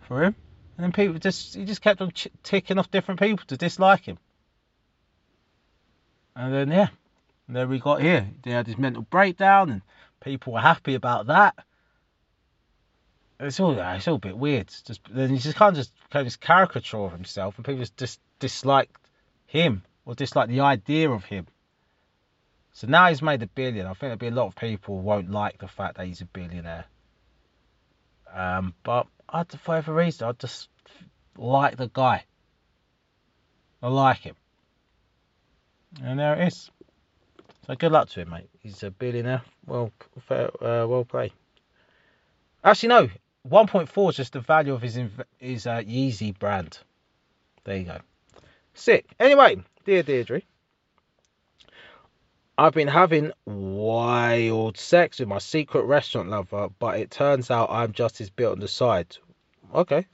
for 0.00 0.24
him. 0.24 0.34
And 0.76 0.84
then 0.84 0.92
people 0.92 1.18
just 1.18 1.54
he 1.54 1.64
just 1.64 1.82
kept 1.82 2.00
on 2.00 2.10
ch- 2.12 2.28
ticking 2.42 2.78
off 2.78 2.90
different 2.90 3.20
people 3.20 3.44
to 3.48 3.56
dislike 3.56 4.04
him. 4.04 4.18
And 6.34 6.54
then 6.54 6.70
yeah, 6.70 6.88
and 7.50 7.56
there 7.56 7.66
we 7.66 7.80
got 7.80 8.00
here. 8.00 8.28
He 8.44 8.50
had 8.50 8.66
this 8.66 8.78
mental 8.78 9.02
breakdown, 9.02 9.70
and 9.70 9.82
people 10.20 10.52
were 10.52 10.60
happy 10.60 10.94
about 10.94 11.26
that. 11.26 11.56
It's 13.40 13.58
all 13.58 13.76
it's 13.76 14.06
all 14.06 14.14
a 14.14 14.18
bit 14.20 14.38
weird. 14.38 14.68
Just 14.68 15.00
then 15.10 15.30
he 15.30 15.38
just 15.38 15.56
kind 15.56 15.70
of 15.70 15.78
just 15.78 15.92
became 16.04 16.22
this 16.22 16.36
caricature 16.36 16.98
of 16.98 17.10
himself, 17.10 17.56
and 17.56 17.64
people 17.64 17.80
just 17.80 17.96
dis- 17.96 18.20
disliked 18.38 18.94
him 19.46 19.82
or 20.04 20.14
disliked 20.14 20.50
the 20.50 20.60
idea 20.60 21.10
of 21.10 21.24
him. 21.24 21.48
So 22.72 22.86
now 22.86 23.08
he's 23.08 23.20
made 23.20 23.42
a 23.42 23.48
billion. 23.48 23.84
I 23.84 23.94
think 23.94 23.98
there'll 24.00 24.16
be 24.16 24.28
a 24.28 24.30
lot 24.30 24.46
of 24.46 24.54
people 24.54 24.98
who 24.98 25.02
won't 25.02 25.32
like 25.32 25.58
the 25.58 25.66
fact 25.66 25.96
that 25.96 26.06
he's 26.06 26.20
a 26.20 26.26
billionaire. 26.26 26.84
Um, 28.32 28.74
but 28.84 29.08
I, 29.28 29.42
for 29.42 29.72
whatever 29.72 29.94
reason, 29.94 30.28
I 30.28 30.32
just 30.38 30.68
like 31.36 31.78
the 31.78 31.90
guy. 31.92 32.22
I 33.82 33.88
like 33.88 34.18
him. 34.18 34.36
And 36.00 36.20
there 36.20 36.40
it 36.40 36.46
is. 36.46 36.70
So 37.70 37.76
good 37.76 37.92
luck 37.92 38.08
to 38.08 38.22
him, 38.22 38.30
mate. 38.30 38.50
He's 38.58 38.82
a 38.82 38.90
billionaire. 38.90 39.42
Well, 39.64 39.92
fair, 40.26 40.50
uh, 40.60 40.88
well 40.88 41.04
played. 41.04 41.30
Actually, 42.64 42.88
no. 42.88 43.08
1.4 43.48 44.10
is 44.10 44.16
just 44.16 44.32
the 44.32 44.40
value 44.40 44.74
of 44.74 44.82
his 44.82 44.98
his 45.38 45.68
uh, 45.68 45.76
Yeezy 45.76 46.36
brand. 46.36 46.80
There 47.62 47.76
you 47.76 47.84
go. 47.84 47.98
Sick. 48.74 49.06
Anyway, 49.20 49.62
dear 49.84 50.02
Deirdre, 50.02 50.42
I've 52.58 52.74
been 52.74 52.88
having 52.88 53.30
wild 53.44 54.76
sex 54.76 55.20
with 55.20 55.28
my 55.28 55.38
secret 55.38 55.84
restaurant 55.84 56.28
lover, 56.28 56.70
but 56.80 56.98
it 56.98 57.12
turns 57.12 57.52
out 57.52 57.70
I'm 57.70 57.92
just 57.92 58.18
his 58.18 58.30
bit 58.30 58.46
on 58.46 58.58
the 58.58 58.66
side. 58.66 59.16
Okay. 59.72 60.08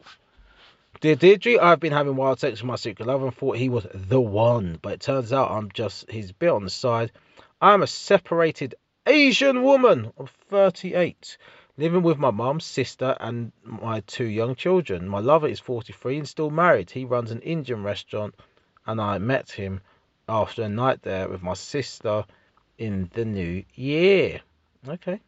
Dear 1.00 1.16
Deirdre, 1.16 1.58
I've 1.58 1.80
been 1.80 1.94
having 1.94 2.16
wild 2.16 2.38
sex 2.38 2.60
with 2.60 2.68
my 2.68 2.76
secret 2.76 3.08
lover 3.08 3.24
and 3.24 3.34
thought 3.34 3.56
he 3.56 3.70
was 3.70 3.86
the 3.94 4.20
one, 4.20 4.78
but 4.82 4.92
it 4.92 5.00
turns 5.00 5.32
out 5.32 5.50
I'm 5.50 5.70
just 5.72 6.10
his 6.10 6.32
bit 6.32 6.50
on 6.50 6.64
the 6.64 6.70
side. 6.70 7.12
I'm 7.60 7.82
a 7.82 7.86
separated 7.86 8.74
Asian 9.06 9.62
woman 9.62 10.12
of 10.18 10.30
38, 10.50 11.38
living 11.78 12.02
with 12.02 12.18
my 12.18 12.30
mum, 12.30 12.60
sister, 12.60 13.16
and 13.18 13.50
my 13.62 14.00
two 14.00 14.26
young 14.26 14.54
children. 14.54 15.08
My 15.08 15.20
lover 15.20 15.48
is 15.48 15.58
43 15.60 16.18
and 16.18 16.28
still 16.28 16.50
married. 16.50 16.90
He 16.90 17.06
runs 17.06 17.30
an 17.30 17.40
Indian 17.40 17.82
restaurant, 17.82 18.34
and 18.86 19.00
I 19.00 19.16
met 19.18 19.52
him 19.52 19.80
after 20.28 20.64
a 20.64 20.68
night 20.68 21.00
there 21.02 21.28
with 21.28 21.42
my 21.42 21.54
sister 21.54 22.26
in 22.76 23.10
the 23.14 23.24
new 23.24 23.64
year. 23.74 24.40
Okay. 24.86 25.20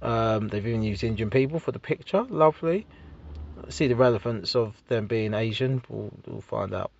Um, 0.00 0.48
they've 0.48 0.66
even 0.66 0.82
used 0.82 1.04
Indian 1.04 1.28
people 1.28 1.58
for 1.58 1.72
the 1.72 1.78
picture. 1.78 2.22
Lovely. 2.22 2.86
See 3.68 3.88
the 3.88 3.96
relevance 3.96 4.54
of 4.54 4.74
them 4.88 5.06
being 5.06 5.34
Asian. 5.34 5.82
We'll, 5.88 6.12
we'll 6.26 6.40
find 6.40 6.72
out. 6.72 6.92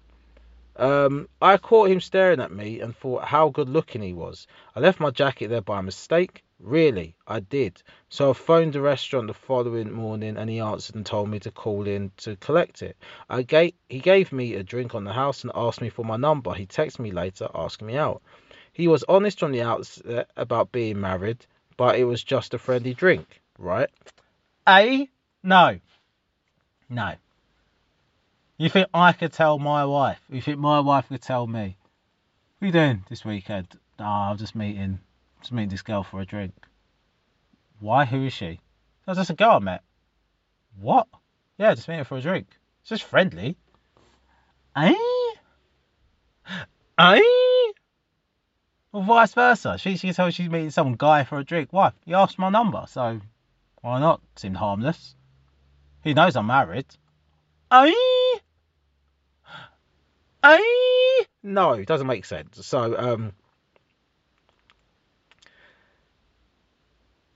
Um, 0.79 1.29
I 1.41 1.57
caught 1.57 1.91
him 1.91 2.01
staring 2.01 2.41
at 2.41 2.53
me 2.53 2.81
and 2.81 2.95
thought 2.95 3.25
how 3.25 3.49
good 3.49 3.69
looking 3.69 4.03
he 4.03 4.13
was. 4.13 4.47
I 4.75 4.81
left 4.81 5.01
my 5.01 5.11
jacket 5.11 5.49
there 5.49 5.63
by 5.63 5.81
mistake. 5.81 6.43
Really, 6.59 7.17
I 7.27 7.41
did. 7.41 7.83
So 8.09 8.31
I 8.31 8.33
phoned 8.33 8.73
the 8.73 8.81
restaurant 8.81 9.27
the 9.27 9.35
following 9.35 9.93
morning 9.93 10.37
and 10.37 10.49
he 10.49 10.61
answered 10.61 10.97
and 10.97 11.05
told 11.05 11.29
me 11.29 11.39
to 11.41 11.51
call 11.51 11.87
in 11.87 12.11
to 12.19 12.37
collect 12.37 12.83
it. 12.83 12.97
I 13.29 13.43
gave, 13.43 13.73
he 13.89 14.01
gave 14.01 14.33
me 14.33 14.55
a 14.55 14.63
drink 14.63 14.95
on 14.95 15.05
the 15.05 15.13
house 15.13 15.43
and 15.43 15.53
asked 15.55 15.81
me 15.81 15.89
for 15.89 16.05
my 16.05 16.17
number. 16.17 16.53
He 16.55 16.67
texted 16.67 17.01
me 17.01 17.11
later 17.11 17.49
asking 17.55 17.87
me 17.87 17.97
out. 17.97 18.23
He 18.73 18.89
was 18.89 19.05
honest 19.09 19.41
from 19.41 19.53
the 19.53 19.63
outset 19.63 20.31
about 20.37 20.73
being 20.73 21.01
married, 21.01 21.47
but 21.77 21.99
it 21.99 22.05
was 22.05 22.23
just 22.23 22.55
a 22.55 22.59
friendly 22.59 22.95
drink, 22.95 23.41
right? 23.59 23.91
A? 24.69 25.09
No. 25.43 25.79
No. 26.89 27.15
You 28.59 28.71
think 28.71 28.89
I 28.95 29.13
could 29.13 29.35
tell 29.35 29.59
my 29.59 29.85
wife? 29.85 30.21
You 30.31 30.41
think 30.41 30.59
my 30.59 30.81
wife 30.81 31.09
could 31.09 31.21
tell 31.21 31.47
me? 31.47 31.77
What 32.59 32.65
are 32.65 32.67
you 32.67 32.73
doing 32.73 33.05
this 33.11 33.23
weekend? 33.23 33.69
Oh, 33.99 34.05
I'm 34.05 34.39
just 34.39 34.55
meeting 34.55 34.99
just 35.41 35.53
meeting 35.53 35.69
this 35.69 35.83
girl 35.83 36.03
for 36.03 36.21
a 36.21 36.25
drink. 36.25 36.55
Why? 37.81 38.07
Who 38.07 38.25
is 38.25 38.33
she? 38.33 38.61
That's 39.05 39.19
just 39.19 39.29
a 39.29 39.35
girl 39.35 39.57
I 39.57 39.59
met. 39.59 39.83
What? 40.81 41.07
Yeah, 41.59 41.75
just 41.75 41.87
meeting 41.87 42.05
for 42.05 42.17
a 42.17 42.23
drink. 42.23 42.47
It's 42.81 42.89
just 42.89 43.05
friendly. 43.05 43.59
Eh? 44.75 44.95
Eh? 46.99 47.23
Or 48.93 49.03
vice 49.03 49.35
versa. 49.35 49.77
She 49.77 49.99
she 49.99 50.15
told 50.15 50.33
she's 50.33 50.49
meeting 50.49 50.71
some 50.71 50.97
guy 50.97 51.25
for 51.25 51.39
a 51.39 51.45
drink. 51.45 51.69
Why? 51.73 51.93
He 52.07 52.15
asked 52.15 52.39
my 52.39 52.49
number, 52.49 52.87
so 52.89 53.21
why 53.83 54.01
not? 54.01 54.23
Seemed 54.37 54.57
harmless. 54.57 55.15
He 56.03 56.15
knows 56.15 56.37
I'm 56.37 56.47
married. 56.47 56.87
Eh? 57.71 57.93
Eh? 60.43 61.25
No, 61.43 61.73
it 61.73 61.87
doesn't 61.87 62.07
make 62.07 62.25
sense. 62.25 62.65
So 62.67 62.97
um 62.99 63.33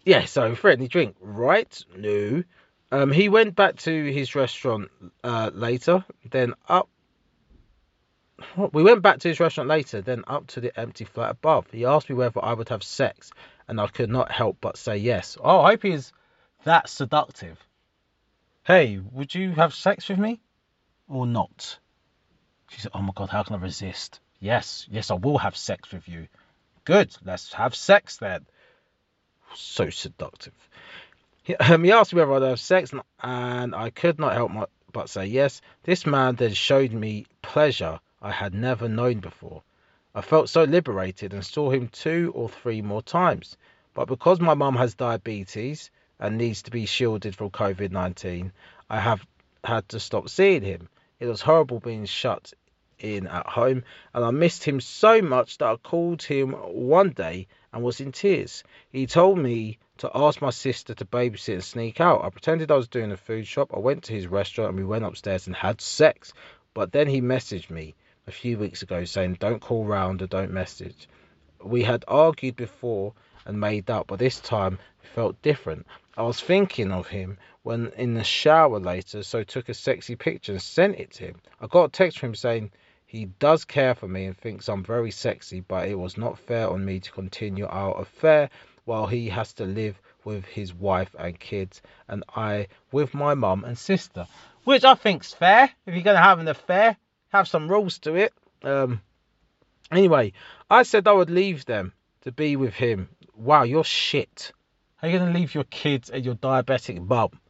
yeah, 0.04 0.24
so 0.24 0.54
friendly 0.54 0.88
drink, 0.88 1.16
right? 1.20 1.84
No. 1.96 2.42
Um, 2.92 3.12
he 3.12 3.28
went 3.28 3.54
back 3.54 3.76
to 3.76 4.12
his 4.12 4.34
restaurant 4.34 4.90
uh, 5.22 5.50
later, 5.54 6.04
then 6.30 6.54
up. 6.68 6.88
We 8.72 8.82
went 8.82 9.02
back 9.02 9.18
to 9.20 9.28
his 9.28 9.38
restaurant 9.38 9.68
later, 9.68 10.00
then 10.00 10.24
up 10.26 10.46
to 10.48 10.60
the 10.60 10.78
empty 10.78 11.04
flat 11.04 11.30
above. 11.30 11.70
He 11.70 11.84
asked 11.84 12.08
me 12.08 12.16
whether 12.16 12.42
I 12.42 12.54
would 12.54 12.70
have 12.70 12.82
sex, 12.82 13.30
and 13.68 13.80
I 13.80 13.86
could 13.86 14.10
not 14.10 14.32
help 14.32 14.56
but 14.60 14.76
say 14.76 14.96
yes. 14.96 15.36
Oh, 15.40 15.60
I 15.60 15.72
hope 15.72 15.82
he's 15.82 16.12
that 16.64 16.88
seductive. 16.88 17.58
Hey, 18.64 18.98
would 19.12 19.34
you 19.34 19.52
have 19.52 19.74
sex 19.74 20.08
with 20.08 20.18
me 20.18 20.40
or 21.06 21.26
not? 21.26 21.78
She 22.70 22.80
said, 22.80 22.92
Oh 22.94 23.02
my 23.02 23.12
god, 23.14 23.28
how 23.28 23.42
can 23.42 23.56
I 23.56 23.59
resist? 23.59 24.20
Yes, 24.40 24.87
yes, 24.90 25.11
I 25.11 25.14
will 25.14 25.38
have 25.38 25.56
sex 25.56 25.92
with 25.92 26.09
you. 26.09 26.26
Good, 26.85 27.14
let's 27.24 27.52
have 27.52 27.74
sex 27.74 28.16
then 28.16 28.46
so 29.54 29.90
seductive. 29.90 30.52
He, 31.42 31.56
um, 31.56 31.85
he 31.85 31.92
asked 31.92 32.14
me 32.14 32.22
whether 32.24 32.46
I'd 32.46 32.50
have 32.50 32.61
sex, 32.61 32.92
and 33.20 33.74
I 33.74 33.90
could 33.90 34.18
not 34.18 34.35
help 34.35 34.50
my, 34.50 34.66
but 34.92 35.09
say 35.09 35.26
yes. 35.26 35.61
This 35.83 36.06
man 36.06 36.37
then 36.37 36.54
showed 36.54 36.92
me 36.92 37.26
pleasure 37.42 38.00
I 38.22 38.30
had 38.30 38.54
never 38.54 38.88
known 38.88 39.20
before. 39.20 39.62
I 40.14 40.20
felt 40.20 40.48
so 40.48 40.64
liberated 40.64 41.33
and 41.33 41.44
saw 41.44 41.70
him 41.70 41.88
two 41.88 42.33
or 42.35 42.48
three 42.48 42.83
more 42.83 43.02
times. 43.02 43.56
But 43.94 44.09
because 44.09 44.40
my 44.40 44.54
mum 44.54 44.76
has 44.76 44.94
diabetes 44.94 45.90
and 46.18 46.37
needs 46.37 46.62
to 46.62 46.70
be 46.70 46.87
shielded 46.87 47.37
from 47.37 47.50
COVID 47.50 47.90
19, 47.90 48.52
I 48.88 49.00
have 49.00 49.26
had 49.64 49.88
to 49.90 50.00
stop 50.00 50.28
seeing 50.28 50.62
him. 50.62 50.88
It 51.20 51.26
was 51.26 51.42
horrible 51.42 51.80
being 51.80 52.06
shut 52.06 52.52
in 53.00 53.26
at 53.26 53.46
home, 53.46 53.84
and 54.14 54.24
I 54.24 54.30
missed 54.30 54.64
him 54.64 54.80
so 54.80 55.20
much 55.22 55.58
that 55.58 55.66
I 55.66 55.76
called 55.76 56.22
him 56.22 56.52
one 56.52 57.10
day 57.10 57.48
and 57.72 57.82
was 57.82 58.00
in 58.00 58.12
tears. 58.12 58.64
He 58.90 59.06
told 59.06 59.38
me 59.38 59.78
to 59.98 60.10
ask 60.14 60.40
my 60.40 60.50
sister 60.50 60.94
to 60.94 61.04
babysit 61.04 61.54
and 61.54 61.64
sneak 61.64 62.00
out. 62.00 62.24
I 62.24 62.30
pretended 62.30 62.70
I 62.70 62.76
was 62.76 62.88
doing 62.88 63.12
a 63.12 63.16
food 63.16 63.46
shop. 63.46 63.70
I 63.74 63.78
went 63.78 64.04
to 64.04 64.12
his 64.12 64.26
restaurant 64.26 64.70
and 64.70 64.78
we 64.78 64.84
went 64.84 65.04
upstairs 65.04 65.46
and 65.46 65.54
had 65.54 65.80
sex. 65.80 66.32
But 66.72 66.92
then 66.92 67.06
he 67.06 67.20
messaged 67.20 67.70
me 67.70 67.94
a 68.26 68.32
few 68.32 68.58
weeks 68.58 68.82
ago 68.82 69.04
saying, 69.04 69.34
Don't 69.40 69.60
call 69.60 69.84
round 69.84 70.22
or 70.22 70.26
don't 70.26 70.52
message. 70.52 71.08
We 71.62 71.82
had 71.82 72.04
argued 72.08 72.56
before 72.56 73.12
and 73.44 73.60
made 73.60 73.90
up, 73.90 74.06
but 74.06 74.18
this 74.18 74.40
time 74.40 74.78
it 75.02 75.08
felt 75.08 75.42
different. 75.42 75.86
I 76.16 76.22
was 76.22 76.40
thinking 76.40 76.92
of 76.92 77.08
him 77.08 77.38
when 77.62 77.92
in 77.96 78.14
the 78.14 78.24
shower 78.24 78.80
later, 78.80 79.22
so 79.22 79.42
took 79.42 79.68
a 79.68 79.74
sexy 79.74 80.16
picture 80.16 80.52
and 80.52 80.62
sent 80.62 80.96
it 80.98 81.10
to 81.12 81.24
him. 81.24 81.40
I 81.60 81.66
got 81.66 81.84
a 81.84 81.88
text 81.88 82.18
from 82.18 82.30
him 82.30 82.34
saying 82.34 82.70
he 83.11 83.25
does 83.25 83.64
care 83.64 83.96
for 83.96 84.07
me 84.07 84.27
and 84.27 84.38
thinks 84.38 84.68
I'm 84.68 84.85
very 84.85 85.11
sexy, 85.11 85.59
but 85.59 85.88
it 85.88 85.96
was 85.96 86.16
not 86.16 86.38
fair 86.38 86.70
on 86.70 86.85
me 86.85 87.01
to 87.01 87.11
continue 87.11 87.66
our 87.66 88.01
affair 88.01 88.51
while 88.85 89.09
he 89.09 89.31
has 89.31 89.53
to 89.55 89.64
live 89.64 90.01
with 90.23 90.44
his 90.44 90.73
wife 90.73 91.12
and 91.18 91.37
kids, 91.37 91.83
and 92.07 92.23
I 92.37 92.68
with 92.92 93.12
my 93.12 93.35
mum 93.35 93.64
and 93.64 93.77
sister. 93.77 94.29
Which 94.62 94.85
I 94.85 94.94
think's 94.94 95.35
fair. 95.35 95.73
If 95.87 95.94
you're 95.94 96.05
gonna 96.05 96.23
have 96.23 96.38
an 96.38 96.46
affair, 96.46 96.96
have 97.31 97.49
some 97.49 97.66
rules 97.66 97.99
to 98.01 98.14
it. 98.14 98.33
Um. 98.62 99.01
Anyway, 99.90 100.33
I 100.70 100.85
said 100.85 101.09
I 101.09 101.12
would 101.12 101.31
leave 101.31 101.64
them 101.64 101.92
to 102.20 102.31
be 102.31 102.55
with 102.55 102.75
him. 102.75 103.09
Wow, 103.35 103.64
you're 103.64 103.83
shit. 103.83 104.53
How 104.99 105.09
are 105.09 105.11
you 105.11 105.18
gonna 105.18 105.33
leave 105.37 105.53
your 105.53 105.64
kids 105.64 106.11
and 106.11 106.25
your 106.25 106.37
diabetic 106.37 107.05
mum? 107.05 107.40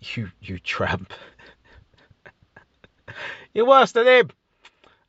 You 0.00 0.30
you 0.40 0.58
tramp. 0.58 1.12
you're 3.54 3.66
worse 3.66 3.92
than 3.92 4.06
him. 4.06 4.30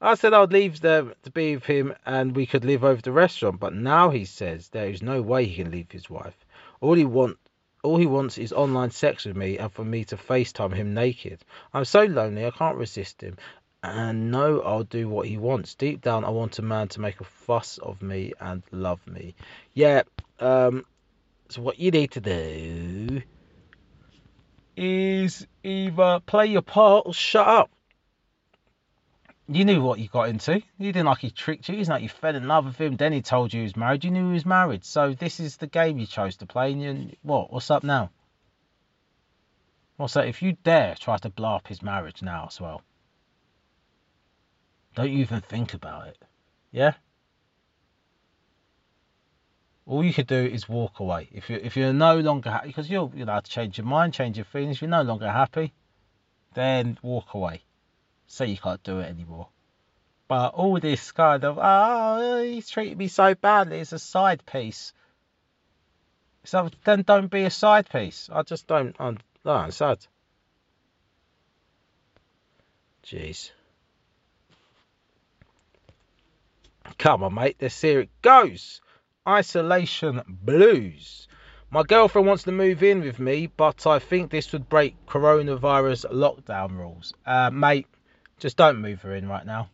I 0.02 0.16
said 0.16 0.34
I 0.34 0.40
would 0.40 0.54
leave 0.54 0.80
them 0.80 1.14
to 1.24 1.32
be 1.32 1.56
with 1.56 1.66
him 1.66 1.94
and 2.06 2.34
we 2.34 2.46
could 2.46 2.64
live 2.64 2.86
over 2.86 3.02
the 3.02 3.12
restaurant, 3.12 3.60
but 3.60 3.74
now 3.74 4.10
he 4.10 4.24
says 4.24 4.70
there 4.70 4.90
is 4.90 5.02
no 5.02 5.22
way 5.22 5.46
he 5.46 5.62
can 5.62 5.72
leave 5.72 5.92
his 5.92 6.10
wife. 6.10 6.46
All 6.80 6.94
he 6.94 7.04
want 7.04 7.38
all 7.84 7.98
he 7.98 8.06
wants 8.06 8.38
is 8.38 8.54
online 8.54 8.92
sex 8.92 9.26
with 9.26 9.36
me 9.36 9.58
and 9.58 9.72
for 9.72 9.84
me 9.84 10.06
to 10.06 10.18
FaceTime 10.18 10.74
him 10.74 10.94
naked. 10.94 11.40
I'm 11.74 11.86
so 11.86 12.04
lonely 12.04 12.46
I 12.46 12.52
can't 12.52 12.78
resist 12.78 13.22
him. 13.22 13.38
And 13.82 14.32
no, 14.32 14.62
I'll 14.62 14.84
do 14.84 15.08
what 15.08 15.28
he 15.28 15.38
wants. 15.38 15.76
Deep 15.76 16.02
down 16.02 16.24
I 16.24 16.30
want 16.30 16.60
a 16.60 16.62
man 16.62 16.88
to 16.90 17.02
make 17.02 17.20
a 17.20 17.26
fuss 17.26 17.78
of 17.78 18.02
me 18.02 18.34
and 18.40 18.64
love 18.72 19.06
me. 19.06 19.36
Yeah, 19.74 20.04
um 20.40 20.86
so 21.50 21.62
what 21.62 21.80
you 21.80 21.92
need 21.92 22.12
to 22.12 22.22
do 22.22 23.22
is 24.78 25.46
either 25.64 26.22
play 26.26 26.46
your 26.46 26.62
part 26.62 27.06
or 27.06 27.14
shut 27.14 27.48
up. 27.48 27.70
You 29.52 29.66
knew 29.66 29.82
what 29.82 29.98
you 29.98 30.08
got 30.08 30.30
into. 30.30 30.62
You 30.78 30.94
didn't 30.94 31.08
like 31.08 31.18
he 31.20 31.32
tricked 31.32 31.70
you. 31.70 31.80
It's 31.80 31.90
not 31.90 32.04
you 32.04 32.10
fell 32.10 32.36
in 32.36 32.48
love 32.48 32.66
with 32.66 32.80
him. 32.80 32.98
Then 32.98 33.14
he 33.14 33.24
told 33.24 33.52
you 33.52 33.62
he 33.62 33.64
was 33.64 33.76
married. 33.76 34.04
You 34.04 34.12
knew 34.12 34.28
he 34.28 34.34
was 34.34 34.46
married. 34.46 34.86
So 34.86 35.16
this 35.16 35.40
is 35.40 35.58
the 35.58 35.66
game 35.66 35.98
you 35.98 36.06
chose 36.06 36.38
to 36.38 36.46
play. 36.46 36.72
And 36.72 36.82
you, 36.84 37.16
what? 37.24 37.52
What's 37.52 37.72
up 37.72 37.84
now? 37.84 38.12
What's 39.98 40.14
that? 40.14 40.28
If 40.28 40.44
you 40.44 40.56
dare 40.64 40.94
try 40.94 41.18
to 41.18 41.30
blow 41.30 41.56
up 41.56 41.68
his 41.68 41.82
marriage 41.82 42.22
now 42.22 42.46
as 42.46 42.62
well, 42.62 42.84
don't 44.94 45.12
you 45.12 45.18
even 45.18 45.42
think 45.42 45.74
about 45.74 46.10
it. 46.10 46.18
Yeah. 46.72 46.94
All 49.88 50.06
you 50.06 50.14
could 50.14 50.28
do 50.28 50.46
is 50.46 50.70
walk 50.70 51.00
away. 51.00 51.28
If 51.32 51.50
you 51.50 51.60
if 51.64 51.76
you're 51.76 51.92
no 51.92 52.20
longer 52.20 52.52
happy, 52.52 52.68
because 52.68 52.88
you're 52.88 53.12
you 53.16 53.24
allowed 53.24 53.46
to 53.46 53.52
change 53.52 53.80
your 53.80 53.88
mind, 53.88 54.14
change 54.14 54.38
your 54.38 54.46
feelings. 54.46 54.76
If 54.76 54.84
you're 54.84 54.92
no 54.92 55.02
longer 55.02 55.32
happy, 55.32 55.74
then 56.54 57.00
walk 57.02 57.34
away 57.34 57.64
say 58.30 58.46
you 58.46 58.58
can't 58.58 58.84
do 58.84 59.00
it 59.00 59.10
anymore. 59.10 59.50
But 60.28 60.54
all 60.54 60.80
this 60.80 61.12
kind 61.12 61.44
of, 61.44 61.58
oh, 61.60 62.44
he's 62.44 62.70
treated 62.70 62.98
me 62.98 63.08
so 63.08 63.34
badly, 63.34 63.80
it's 63.80 63.92
a 63.92 64.00
side 64.00 64.46
piece. 64.46 64.94
So 66.44 66.70
then 66.86 67.02
don't 67.02 67.30
be 67.30 67.44
a 67.44 67.50
side 67.50 67.90
piece. 67.90 68.30
I 68.32 68.44
just 68.44 68.68
don't, 68.68 68.96
I'm, 69.00 69.18
no, 69.44 69.54
I'm 69.54 69.72
sad. 69.72 70.06
Jeez. 73.04 73.52
Come 77.00 77.24
on, 77.24 77.34
mate, 77.34 77.58
let's 77.60 77.76
see 77.76 77.90
it 77.90 78.10
goes. 78.22 78.82
Isolation 79.28 80.22
blues. 80.28 81.28
My 81.72 81.84
girlfriend 81.84 82.28
wants 82.28 82.44
to 82.44 82.52
move 82.52 82.84
in 82.84 83.02
with 83.02 83.20
me, 83.20 83.48
but 83.48 83.86
I 83.86 84.00
think 84.00 84.30
this 84.30 84.52
would 84.54 84.70
break 84.70 84.96
coronavirus 85.08 86.12
lockdown 86.12 86.78
rules. 86.78 87.14
Uh, 87.26 87.52
mate, 87.52 87.88
just 88.40 88.58
don't 88.58 88.82
move 88.82 89.02
her 89.02 89.14
in 89.14 89.28
right 89.28 89.46
now. 89.46 89.70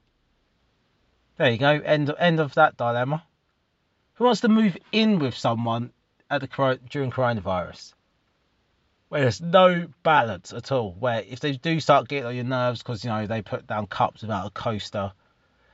There 1.37 1.51
you 1.51 1.57
go. 1.57 1.69
End 1.69 2.13
end 2.17 2.39
of 2.39 2.53
that 2.55 2.77
dilemma. 2.77 3.23
Who 4.15 4.23
wants 4.23 4.41
to 4.41 4.47
move 4.47 4.77
in 4.91 5.19
with 5.19 5.35
someone 5.35 5.91
at 6.29 6.41
the 6.41 6.79
during 6.89 7.11
coronavirus? 7.11 7.93
Where 9.09 9.21
there's 9.21 9.41
no 9.41 9.87
balance 10.03 10.53
at 10.53 10.71
all. 10.71 10.93
Where 10.93 11.23
if 11.27 11.41
they 11.41 11.51
do 11.53 11.79
start 11.79 12.07
getting 12.07 12.25
on 12.25 12.35
your 12.35 12.45
nerves 12.45 12.81
because 12.81 13.03
you 13.03 13.09
know 13.09 13.27
they 13.27 13.41
put 13.41 13.67
down 13.67 13.87
cups 13.87 14.21
without 14.21 14.47
a 14.47 14.49
coaster, 14.49 15.11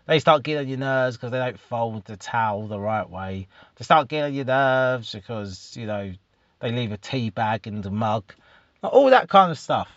they 0.07 0.19
start 0.19 0.43
getting 0.43 0.61
on 0.61 0.67
your 0.67 0.79
nerves 0.79 1.15
because 1.15 1.31
they 1.31 1.37
don't 1.37 1.59
fold 1.59 2.05
the 2.05 2.17
towel 2.17 2.67
the 2.67 2.79
right 2.79 3.09
way. 3.09 3.47
They 3.75 3.83
start 3.83 4.07
getting 4.07 4.25
on 4.25 4.33
your 4.33 4.45
nerves 4.45 5.13
because 5.13 5.77
you 5.77 5.85
know 5.85 6.13
they 6.59 6.71
leave 6.71 6.91
a 6.91 6.97
tea 6.97 7.29
bag 7.29 7.67
in 7.67 7.81
the 7.81 7.91
mug, 7.91 8.33
all 8.81 9.11
that 9.11 9.29
kind 9.29 9.51
of 9.51 9.59
stuff, 9.59 9.89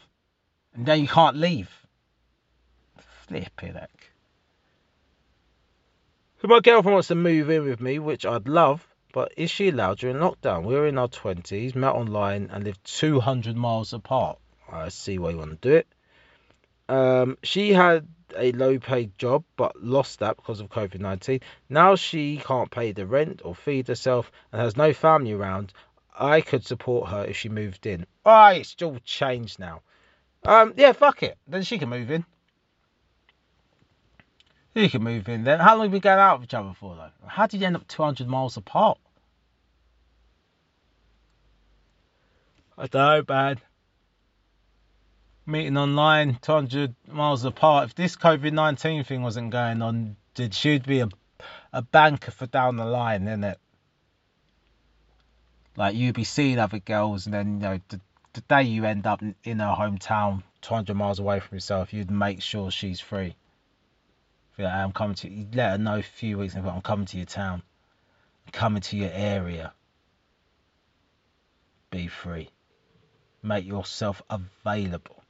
and 0.74 0.84
then 0.84 1.00
you 1.00 1.08
can't 1.08 1.36
leave 1.36 1.70
Flipping 3.26 3.74
heck. 3.74 4.10
So 6.42 6.48
my 6.48 6.60
girlfriend 6.60 6.94
wants 6.94 7.08
to 7.08 7.14
move 7.14 7.48
in 7.48 7.64
with 7.64 7.80
me, 7.80 7.98
which 7.98 8.26
I'd 8.26 8.48
love, 8.48 8.86
but 9.12 9.32
is 9.36 9.50
she 9.50 9.70
allowed 9.70 9.98
during 9.98 10.16
lockdown? 10.16 10.64
We're 10.64 10.86
in 10.86 10.98
our 10.98 11.08
20s, 11.08 11.74
met 11.74 11.94
online, 11.94 12.50
and 12.52 12.64
live 12.64 12.82
200 12.82 13.56
miles 13.56 13.94
apart. 13.94 14.38
I 14.70 14.90
see 14.90 15.18
why 15.18 15.30
you 15.30 15.38
want 15.38 15.62
to 15.62 15.68
do 15.68 15.76
it. 15.76 15.86
Um, 16.88 17.38
she 17.42 17.72
had 17.72 18.06
a 18.36 18.52
low 18.52 18.78
paid 18.78 19.16
job 19.16 19.44
but 19.56 19.82
lost 19.82 20.18
that 20.18 20.36
because 20.36 20.60
of 20.60 20.68
COVID 20.68 21.00
19. 21.00 21.40
Now 21.70 21.94
she 21.94 22.42
can't 22.44 22.70
pay 22.70 22.92
the 22.92 23.06
rent 23.06 23.40
or 23.44 23.54
feed 23.54 23.88
herself 23.88 24.30
and 24.52 24.60
has 24.60 24.76
no 24.76 24.92
family 24.92 25.32
around. 25.32 25.72
I 26.14 26.42
could 26.42 26.66
support 26.66 27.08
her 27.08 27.24
if 27.24 27.36
she 27.36 27.48
moved 27.48 27.86
in. 27.86 28.06
Alright, 28.26 28.60
it's 28.60 28.82
all 28.82 28.98
changed 29.04 29.58
now. 29.58 29.80
Um, 30.44 30.74
yeah, 30.76 30.92
fuck 30.92 31.22
it. 31.22 31.38
Then 31.48 31.62
she 31.62 31.78
can 31.78 31.88
move 31.88 32.10
in. 32.10 32.26
You 34.74 34.90
can 34.90 35.04
move 35.04 35.28
in 35.28 35.44
then. 35.44 35.60
How 35.60 35.76
long 35.76 35.84
have 35.84 35.92
we 35.92 36.00
been 36.00 36.10
going 36.10 36.18
out 36.18 36.36
of 36.36 36.44
each 36.44 36.54
other 36.54 36.74
for 36.74 36.96
though? 36.96 37.28
How 37.28 37.46
did 37.46 37.60
you 37.60 37.66
end 37.66 37.76
up 37.76 37.86
200 37.86 38.26
miles 38.26 38.56
apart? 38.56 38.98
I 42.76 42.88
don't 42.88 43.16
know, 43.16 43.22
bad. 43.22 43.60
Meeting 45.46 45.76
online, 45.76 46.38
200 46.42 46.92
miles 47.06 47.44
apart. 47.44 47.90
If 47.90 47.94
this 47.94 48.16
COVID 48.16 48.52
19 48.52 49.04
thing 49.04 49.22
wasn't 49.22 49.50
going 49.50 49.80
on, 49.80 50.16
did 50.34 50.54
she'd 50.54 50.84
be 50.84 51.00
a, 51.00 51.08
a 51.72 51.82
banker 51.82 52.32
for 52.32 52.46
down 52.46 52.76
the 52.76 52.84
line, 52.84 53.28
isn't 53.28 53.44
it? 53.44 53.58
Like 55.76 55.94
you'd 55.94 56.16
be 56.16 56.24
seeing 56.24 56.58
other 56.58 56.80
girls, 56.80 57.26
and 57.26 57.34
then 57.34 57.54
you 57.54 57.60
know 57.60 57.80
the, 57.88 58.00
the 58.32 58.40
day 58.42 58.64
you 58.64 58.84
end 58.86 59.06
up 59.06 59.22
in 59.44 59.58
her 59.60 59.76
hometown, 59.78 60.42
200 60.62 60.94
miles 60.94 61.20
away 61.20 61.38
from 61.38 61.54
yourself, 61.54 61.92
you'd 61.92 62.10
make 62.10 62.42
sure 62.42 62.72
she's 62.72 62.98
free. 62.98 63.36
I'm 64.58 64.92
coming 64.92 65.16
to 65.16 65.28
you 65.28 65.46
let 65.52 65.72
her 65.72 65.78
know 65.78 65.98
a 65.98 66.02
few 66.02 66.38
weeks 66.38 66.54
before 66.54 66.70
I'm 66.70 66.82
coming 66.82 67.06
to 67.06 67.16
your 67.16 67.26
town. 67.26 67.62
I'm 68.46 68.52
coming 68.52 68.82
to 68.82 68.96
your 68.96 69.10
area. 69.12 69.72
Be 71.90 72.06
free. 72.06 72.50
Make 73.42 73.66
yourself 73.66 74.22
available. 74.30 75.22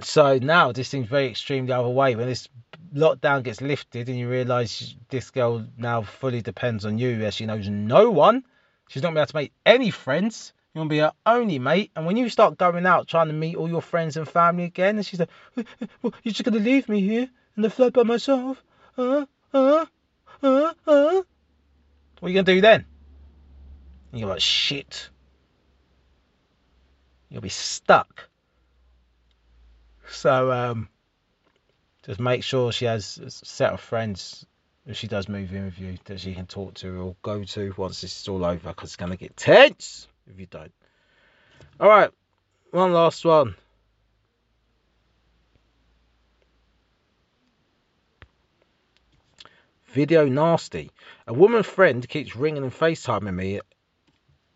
So 0.00 0.38
now 0.38 0.72
this 0.72 0.88
seems 0.88 1.08
very 1.08 1.28
extreme 1.28 1.66
the 1.66 1.78
other 1.78 1.88
way. 1.88 2.14
When 2.14 2.26
this 2.26 2.48
lockdown 2.94 3.42
gets 3.42 3.60
lifted 3.60 4.08
and 4.08 4.18
you 4.18 4.28
realise 4.28 4.94
this 5.08 5.30
girl 5.30 5.64
now 5.78 6.02
fully 6.02 6.42
depends 6.42 6.84
on 6.84 6.98
you 6.98 7.24
as 7.24 7.34
she 7.34 7.46
knows 7.46 7.68
no 7.68 8.10
one, 8.10 8.44
she's 8.88 9.02
not 9.02 9.14
going 9.14 9.26
to 9.26 9.32
be 9.32 9.38
able 9.38 9.46
to 9.46 9.46
make 9.46 9.52
any 9.64 9.90
friends. 9.90 10.52
You 10.74 10.80
want 10.80 10.90
to 10.90 10.94
be 10.94 10.98
her 10.98 11.12
only 11.24 11.58
mate. 11.58 11.90
And 11.96 12.04
when 12.04 12.18
you 12.18 12.28
start 12.28 12.58
going 12.58 12.84
out 12.84 13.08
trying 13.08 13.28
to 13.28 13.32
meet 13.32 13.56
all 13.56 13.68
your 13.68 13.80
friends 13.80 14.18
and 14.18 14.28
family 14.28 14.64
again, 14.64 14.96
and 14.96 15.06
she's 15.06 15.20
like, 15.20 15.30
well, 16.02 16.12
you're 16.22 16.32
just 16.32 16.44
going 16.44 16.62
to 16.62 16.70
leave 16.70 16.86
me 16.88 17.00
here? 17.00 17.30
In 17.56 17.62
the 17.62 17.70
flood 17.70 17.92
by 17.92 18.02
myself. 18.02 18.62
Uh, 18.96 19.26
uh, 19.52 19.86
uh, 20.42 20.72
uh. 20.86 21.22
What 22.20 22.28
are 22.28 22.28
you 22.28 22.34
going 22.34 22.44
to 22.44 22.54
do 22.54 22.60
then? 22.60 22.86
you're 24.12 24.28
like, 24.28 24.40
shit. 24.40 25.10
You'll 27.28 27.42
be 27.42 27.48
stuck. 27.48 28.28
So, 30.08 30.50
um, 30.52 30.88
just 32.04 32.20
make 32.20 32.42
sure 32.42 32.72
she 32.72 32.84
has 32.84 33.18
a 33.18 33.30
set 33.30 33.72
of 33.72 33.80
friends 33.80 34.46
if 34.86 34.96
she 34.96 35.08
does 35.08 35.28
move 35.28 35.52
in 35.52 35.64
with 35.64 35.78
you 35.78 35.98
that 36.04 36.20
she 36.20 36.34
can 36.34 36.46
talk 36.46 36.74
to 36.74 37.00
or 37.00 37.16
go 37.22 37.42
to 37.42 37.74
once 37.76 38.00
this 38.00 38.20
is 38.20 38.28
all 38.28 38.44
over 38.44 38.68
because 38.68 38.90
it's 38.90 38.96
going 38.96 39.10
to 39.10 39.18
get 39.18 39.36
tense 39.36 40.06
if 40.30 40.38
you 40.38 40.46
don't. 40.46 40.72
All 41.80 41.88
right, 41.88 42.10
one 42.70 42.92
last 42.92 43.24
one. 43.24 43.56
Video 49.96 50.26
nasty. 50.26 50.90
A 51.26 51.32
woman 51.32 51.62
friend 51.62 52.06
keeps 52.06 52.36
ringing 52.36 52.62
and 52.62 52.70
FaceTiming 52.70 53.34
me, 53.34 53.60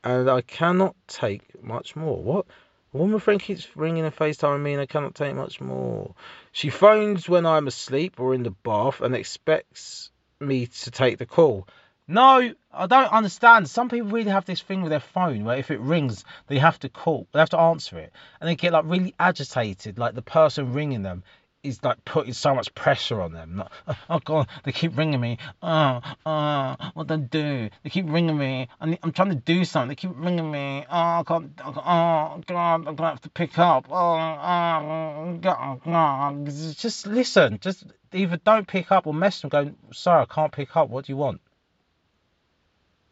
and 0.04 0.28
I 0.28 0.42
cannot 0.42 0.94
take 1.08 1.64
much 1.64 1.96
more. 1.96 2.22
What? 2.22 2.44
A 2.92 2.98
woman 2.98 3.20
friend 3.20 3.40
keeps 3.40 3.74
ringing 3.74 4.04
and 4.04 4.14
FaceTiming 4.14 4.60
me 4.60 4.74
and 4.74 4.82
I 4.82 4.84
cannot 4.84 5.14
take 5.14 5.34
much 5.34 5.58
more. 5.58 6.14
She 6.52 6.68
phones 6.68 7.26
when 7.26 7.46
I'm 7.46 7.68
asleep 7.68 8.20
or 8.20 8.34
in 8.34 8.42
the 8.42 8.50
bath 8.50 9.00
and 9.00 9.14
expects 9.14 10.10
me 10.40 10.66
to 10.66 10.90
take 10.90 11.16
the 11.16 11.24
call. 11.24 11.66
No, 12.06 12.52
I 12.70 12.86
don't 12.86 13.10
understand. 13.10 13.70
Some 13.70 13.88
people 13.88 14.10
really 14.10 14.32
have 14.32 14.44
this 14.44 14.60
thing 14.60 14.82
with 14.82 14.90
their 14.90 15.00
phone 15.00 15.44
where 15.44 15.56
if 15.56 15.70
it 15.70 15.80
rings, 15.80 16.22
they 16.48 16.58
have 16.58 16.78
to 16.80 16.90
call, 16.90 17.26
they 17.32 17.38
have 17.38 17.50
to 17.50 17.58
answer 17.58 17.98
it, 17.98 18.12
and 18.40 18.50
they 18.50 18.56
get 18.56 18.74
like 18.74 18.84
really 18.84 19.14
agitated, 19.18 19.98
like 19.98 20.14
the 20.14 20.20
person 20.20 20.74
ringing 20.74 21.02
them 21.02 21.22
is 21.62 21.82
like 21.82 22.04
putting 22.04 22.32
so 22.32 22.54
much 22.54 22.74
pressure 22.74 23.20
on 23.20 23.32
them. 23.32 23.58
Like, 23.58 23.68
oh, 23.86 23.96
oh 24.10 24.18
god, 24.20 24.48
they 24.64 24.72
keep 24.72 24.96
ringing 24.96 25.20
me. 25.20 25.38
Oh, 25.62 26.00
oh, 26.24 26.76
what 26.94 27.06
do 27.06 27.14
I 27.14 27.16
do? 27.18 27.70
They 27.82 27.90
keep 27.90 28.06
ringing 28.08 28.38
me. 28.38 28.68
I'm, 28.80 28.96
I'm 29.02 29.12
trying 29.12 29.30
to 29.30 29.34
do 29.34 29.64
something. 29.64 29.88
They 29.88 29.94
keep 29.94 30.12
ringing 30.14 30.50
me. 30.50 30.84
Oh, 30.88 31.20
I 31.20 31.22
can't. 31.26 31.52
Oh 31.64 32.40
god, 32.46 32.88
I'm 32.88 32.94
gonna 32.94 33.10
have 33.10 33.20
to 33.22 33.30
pick 33.30 33.58
up. 33.58 33.86
Oh, 33.90 33.94
oh 33.94 35.38
god, 35.40 35.58
oh, 35.60 35.80
god. 35.84 36.46
Just 36.46 37.06
listen. 37.06 37.58
Just 37.60 37.84
either 38.12 38.38
don't 38.38 38.66
pick 38.66 38.90
up 38.90 39.06
or 39.06 39.14
message 39.14 39.42
them. 39.42 39.50
Go, 39.50 39.72
sorry, 39.92 40.22
I 40.22 40.34
can't 40.34 40.52
pick 40.52 40.76
up. 40.76 40.88
What 40.88 41.06
do 41.06 41.12
you 41.12 41.16
want? 41.16 41.40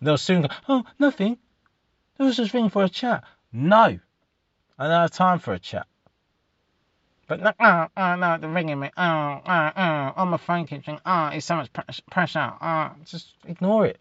They'll 0.00 0.16
soon 0.16 0.42
go, 0.42 0.48
oh, 0.68 0.84
nothing. 0.98 1.38
I 2.18 2.24
was 2.24 2.36
just 2.36 2.54
ringing 2.54 2.70
for 2.70 2.84
a 2.84 2.88
chat. 2.88 3.24
No, 3.52 3.98
I 4.78 4.84
don't 4.84 4.90
have 4.90 5.10
time 5.10 5.38
for 5.38 5.52
a 5.52 5.58
chat. 5.58 5.86
But 7.28 7.40
no, 7.40 7.52
oh, 7.60 7.86
oh, 7.94 8.16
no, 8.16 8.38
they're 8.38 8.48
ringing 8.48 8.80
me. 8.80 8.90
Oh, 8.96 9.40
oh, 9.46 9.70
oh, 9.76 10.12
on 10.16 10.28
my 10.28 10.38
phone 10.38 10.66
keeps 10.66 10.86
ringing. 10.86 11.02
Oh, 11.04 11.26
it's 11.26 11.44
so 11.44 11.56
much 11.56 11.70
pressure. 12.10 12.52
Oh, 12.60 12.92
just 13.04 13.34
ignore 13.46 13.86
it. 13.86 13.98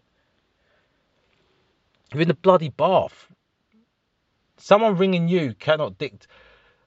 You're 2.12 2.22
in 2.22 2.28
the 2.28 2.34
bloody 2.34 2.70
bath. 2.70 3.28
Someone 4.56 4.96
ringing 4.96 5.28
you 5.28 5.54
cannot 5.54 5.98
dict. 5.98 6.26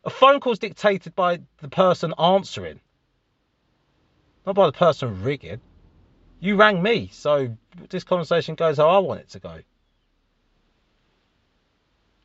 A 0.04 0.10
phone 0.10 0.39
call 0.39 0.54
is 0.54 0.60
dictated 0.60 1.15
by 1.15 1.41
the 1.62 1.69
person 1.69 2.12
answering, 2.17 2.80
not 4.45 4.56
by 4.56 4.65
the 4.65 4.71
person 4.71 5.23
ringing. 5.23 5.62
You 6.39 6.56
rang 6.56 6.82
me, 6.82 7.12
so 7.13 7.56
this 7.89 8.04
conversation 8.04 8.56
goes 8.56 8.77
how 8.77 8.89
I 8.89 8.97
want 8.97 9.19
it 9.19 9.30
to 9.30 9.39
go. 9.39 9.60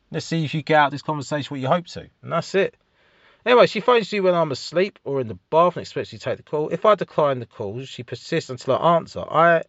Let's 0.09 0.25
see 0.25 0.43
if 0.43 0.55
you 0.55 0.63
get 0.63 0.79
out 0.79 0.91
this 0.91 1.03
conversation 1.03 1.53
what 1.53 1.61
you 1.61 1.67
hope 1.67 1.85
to, 1.87 2.09
and 2.23 2.31
that's 2.31 2.55
it. 2.55 2.75
Anyway, 3.45 3.65
she 3.65 3.79
phones 3.79 4.11
you 4.11 4.23
when 4.23 4.35
I'm 4.35 4.51
asleep 4.51 4.99
or 5.03 5.21
in 5.21 5.27
the 5.27 5.39
bath 5.49 5.77
and 5.77 5.81
expects 5.81 6.11
you 6.11 6.19
to 6.19 6.25
take 6.25 6.37
the 6.37 6.43
call. 6.43 6.69
If 6.69 6.85
I 6.85 6.95
decline 6.95 7.39
the 7.39 7.45
call, 7.45 7.81
she 7.85 8.03
persists 8.03 8.49
until 8.49 8.75
I 8.75 8.95
answer. 8.95 9.21
I, 9.21 9.63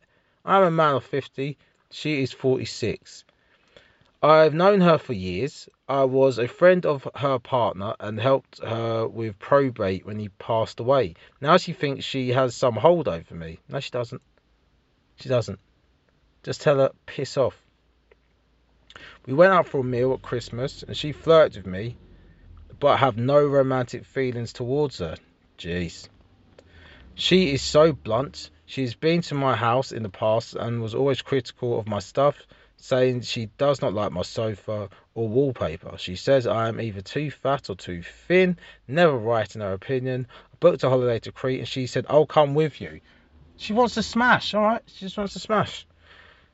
I'm 0.45 0.65
a 0.65 0.71
man 0.71 0.97
of 0.97 1.05
50. 1.05 1.57
She 1.91 2.23
is 2.23 2.33
46. 2.33 3.25
I've 4.21 4.53
known 4.53 4.81
her 4.81 4.99
for 4.99 5.13
years. 5.13 5.69
I 5.89 6.05
was 6.05 6.39
a 6.39 6.49
friend 6.49 6.85
of 6.85 7.07
her 7.15 7.39
partner 7.39 7.95
and 8.01 8.19
helped 8.19 8.59
her 8.65 9.07
with 9.07 9.39
probate 9.39 10.05
when 10.05 10.19
he 10.19 10.29
passed 10.29 10.81
away. 10.81 11.15
Now 11.41 11.57
she 11.57 11.73
thinks 11.73 12.05
she 12.05 12.31
has 12.31 12.57
some 12.57 12.75
hold 12.75 13.07
over 13.07 13.35
me. 13.35 13.61
No, 13.69 13.79
she 13.79 13.91
doesn't. 13.91 14.23
She 15.21 15.29
doesn't. 15.29 15.61
Just 16.43 16.63
tell 16.63 16.79
her, 16.79 16.91
piss 17.07 17.37
off. 17.37 17.63
We 19.25 19.35
went 19.35 19.53
out 19.53 19.69
for 19.69 19.81
a 19.81 19.85
meal 19.85 20.13
at 20.15 20.23
Christmas 20.23 20.83
and 20.83 20.97
she 20.97 21.13
flirted 21.13 21.65
with 21.65 21.73
me 21.73 21.97
but 22.81 22.99
have 22.99 23.17
no 23.17 23.45
romantic 23.45 24.05
feelings 24.05 24.53
towards 24.53 24.99
her. 24.99 25.17
Jeez. 25.59 26.09
She 27.15 27.53
is 27.53 27.63
so 27.63 27.93
blunt. 27.93 28.51
She's 28.67 28.95
been 28.95 29.23
to 29.23 29.35
my 29.35 29.57
house 29.57 29.93
in 29.93 30.03
the 30.03 30.09
past 30.09 30.55
and 30.55 30.81
was 30.81 30.95
always 30.95 31.23
critical 31.23 31.79
of 31.79 31.89
my 31.89 31.99
stuff, 31.99 32.37
saying 32.77 33.23
she 33.23 33.47
does 33.59 33.83
not 33.83 33.95
like 33.95 34.13
my 34.13 34.23
sofa 34.23 34.91
or 35.15 35.29
wallpaper. 35.29 35.99
She 35.99 36.15
says 36.15 36.47
I 36.47 36.69
am 36.69 36.81
either 36.81 37.01
too 37.01 37.31
fat 37.31 37.71
or 37.71 37.75
too 37.75 38.03
thin, 38.03 38.57
never 38.87 39.17
right 39.17 39.53
in 39.53 39.63
her 39.63 39.73
opinion. 39.73 40.29
I 40.53 40.57
booked 40.61 40.85
a 40.85 40.89
holiday 40.89 41.19
to 41.21 41.33
Crete 41.33 41.59
and 41.61 41.69
she 41.69 41.89
said, 41.89 42.07
I'll 42.09 42.27
come 42.27 42.55
with 42.55 42.81
you. 42.81 43.01
She 43.57 43.73
wants 43.73 43.95
to 43.95 44.05
smash, 44.05 44.55
alright? 44.55 44.83
She 44.87 45.07
just 45.07 45.19
wants 45.19 45.33
to 45.33 45.41
smash. 45.41 45.88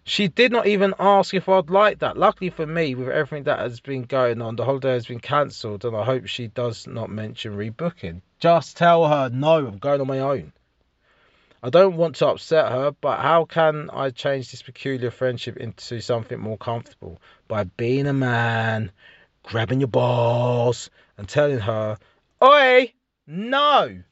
She 0.06 0.28
did 0.28 0.52
not 0.52 0.66
even 0.66 0.92
ask 0.98 1.32
if 1.32 1.48
I'd 1.48 1.70
like 1.70 2.00
that. 2.00 2.18
Luckily 2.18 2.50
for 2.50 2.66
me, 2.66 2.94
with 2.94 3.08
everything 3.08 3.44
that 3.44 3.58
has 3.58 3.80
been 3.80 4.02
going 4.02 4.42
on, 4.42 4.54
the 4.54 4.64
holiday 4.66 4.92
has 4.92 5.06
been 5.06 5.18
cancelled, 5.18 5.86
and 5.86 5.96
I 5.96 6.04
hope 6.04 6.26
she 6.26 6.48
does 6.48 6.86
not 6.86 7.08
mention 7.08 7.56
rebooking. 7.56 8.20
Just 8.38 8.76
tell 8.76 9.08
her, 9.08 9.30
no, 9.30 9.66
I'm 9.66 9.78
going 9.78 10.02
on 10.02 10.06
my 10.06 10.18
own. 10.18 10.52
I 11.62 11.70
don't 11.70 11.96
want 11.96 12.16
to 12.16 12.28
upset 12.28 12.70
her, 12.70 12.90
but 12.90 13.20
how 13.20 13.46
can 13.46 13.88
I 13.90 14.10
change 14.10 14.50
this 14.50 14.60
peculiar 14.60 15.10
friendship 15.10 15.56
into 15.56 16.02
something 16.02 16.38
more 16.38 16.58
comfortable? 16.58 17.18
By 17.48 17.64
being 17.64 18.06
a 18.06 18.12
man, 18.12 18.92
grabbing 19.42 19.80
your 19.80 19.88
balls, 19.88 20.90
and 21.16 21.26
telling 21.26 21.60
her, 21.60 21.96
Oi, 22.42 22.92
no. 23.26 24.02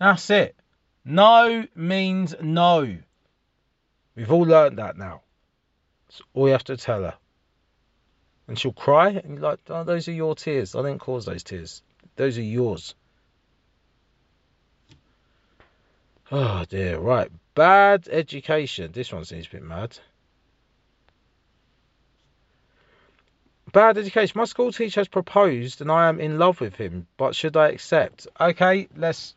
That's 0.00 0.28
it. 0.30 0.56
No 1.04 1.64
means 1.76 2.34
no. 2.40 2.96
We've 4.14 4.30
all 4.30 4.42
learned 4.42 4.78
that 4.78 4.96
now. 4.96 5.22
That's 6.08 6.22
all 6.34 6.46
you 6.46 6.52
have 6.52 6.64
to 6.64 6.76
tell 6.76 7.02
her. 7.02 7.14
And 8.48 8.58
she'll 8.58 8.72
cry, 8.72 9.10
and 9.10 9.40
like, 9.40 9.60
oh, 9.68 9.84
those 9.84 10.08
are 10.08 10.12
your 10.12 10.34
tears. 10.34 10.74
I 10.74 10.82
didn't 10.82 10.98
cause 10.98 11.24
those 11.24 11.42
tears. 11.42 11.82
Those 12.16 12.38
are 12.38 12.42
yours. 12.42 12.94
Oh 16.30 16.64
dear, 16.66 16.98
right. 16.98 17.30
Bad 17.54 18.08
education. 18.10 18.90
This 18.92 19.12
one 19.12 19.24
seems 19.26 19.46
a 19.46 19.50
bit 19.50 19.62
mad. 19.62 19.98
Bad 23.70 23.98
education. 23.98 24.38
My 24.38 24.46
school 24.46 24.72
teacher 24.72 25.00
has 25.00 25.08
proposed 25.08 25.82
and 25.82 25.90
I 25.90 26.08
am 26.08 26.20
in 26.20 26.38
love 26.38 26.60
with 26.60 26.74
him, 26.74 27.06
but 27.18 27.34
should 27.34 27.56
I 27.56 27.68
accept? 27.68 28.26
Okay, 28.40 28.88
let's 28.96 29.34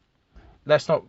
let's 0.66 0.88
not 0.88 1.04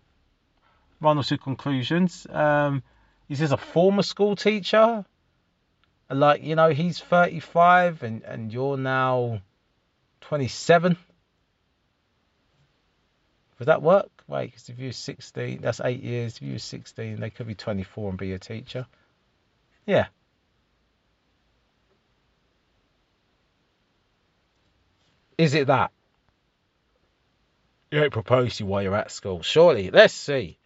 run 1.00 1.22
to 1.22 1.38
conclusions. 1.38 2.26
Um, 2.30 2.82
He's 3.28 3.40
just 3.40 3.52
a 3.52 3.56
former 3.56 4.02
school 4.02 4.36
teacher. 4.36 5.04
Like, 6.08 6.44
you 6.44 6.54
know, 6.54 6.70
he's 6.70 7.00
35 7.00 8.02
and, 8.02 8.22
and 8.22 8.52
you're 8.52 8.76
now 8.76 9.40
27. 10.20 10.96
Would 13.58 13.66
that 13.66 13.82
work? 13.82 14.10
Wait, 14.28 14.46
because 14.46 14.68
if 14.68 14.78
you're 14.78 14.92
16, 14.92 15.60
that's 15.60 15.80
eight 15.80 16.02
years. 16.02 16.36
If 16.36 16.42
you're 16.42 16.58
16, 16.58 17.20
they 17.20 17.30
could 17.30 17.46
be 17.46 17.54
24 17.54 18.10
and 18.10 18.18
be 18.18 18.32
a 18.32 18.38
teacher. 18.38 18.86
Yeah. 19.86 20.06
Is 25.38 25.54
it 25.54 25.66
that? 25.66 25.90
You 27.90 28.00
don't 28.00 28.12
propose 28.12 28.56
to 28.56 28.64
you 28.64 28.68
while 28.68 28.82
you're 28.82 28.96
at 28.96 29.10
school. 29.10 29.42
Surely. 29.42 29.90
Let's 29.90 30.14
see. 30.14 30.58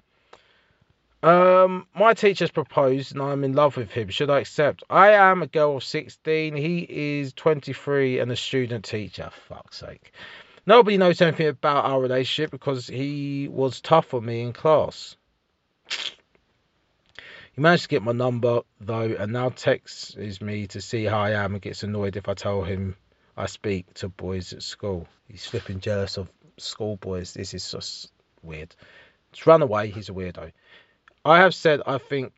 Um, 1.22 1.86
my 1.94 2.14
teacher's 2.14 2.50
proposed 2.50 3.12
and 3.12 3.22
I'm 3.22 3.44
in 3.44 3.52
love 3.52 3.76
with 3.76 3.90
him. 3.90 4.08
Should 4.08 4.30
I 4.30 4.40
accept? 4.40 4.84
I 4.88 5.10
am 5.10 5.42
a 5.42 5.46
girl 5.46 5.76
of 5.76 5.84
16. 5.84 6.56
He 6.56 6.86
is 6.88 7.34
23 7.34 8.20
and 8.20 8.32
a 8.32 8.36
student 8.36 8.86
teacher. 8.86 9.30
Fuck's 9.48 9.78
sake. 9.78 10.12
Nobody 10.64 10.96
knows 10.96 11.20
anything 11.20 11.48
about 11.48 11.84
our 11.84 12.00
relationship 12.00 12.50
because 12.50 12.86
he 12.86 13.48
was 13.48 13.80
tough 13.80 14.14
on 14.14 14.24
me 14.24 14.42
in 14.42 14.52
class. 14.52 15.16
He 17.52 17.60
managed 17.60 17.84
to 17.84 17.88
get 17.88 18.02
my 18.02 18.12
number 18.12 18.60
though, 18.80 19.14
and 19.18 19.32
now 19.32 19.50
texts 19.50 20.16
me 20.40 20.68
to 20.68 20.80
see 20.80 21.04
how 21.04 21.18
I 21.18 21.32
am 21.32 21.54
and 21.54 21.62
gets 21.62 21.82
annoyed 21.82 22.16
if 22.16 22.28
I 22.28 22.34
tell 22.34 22.62
him 22.62 22.96
I 23.36 23.46
speak 23.46 23.92
to 23.94 24.08
boys 24.08 24.52
at 24.52 24.62
school. 24.62 25.06
He's 25.28 25.46
flipping 25.46 25.80
jealous 25.80 26.16
of 26.16 26.30
school 26.56 26.96
boys. 26.96 27.34
This 27.34 27.52
is 27.52 27.70
just 27.70 28.10
weird. 28.42 28.74
Just 29.32 29.46
run 29.46 29.62
away. 29.62 29.90
He's 29.90 30.08
a 30.08 30.12
weirdo. 30.12 30.52
I 31.24 31.38
have 31.38 31.54
said 31.54 31.82
I 31.86 31.98
think 31.98 32.32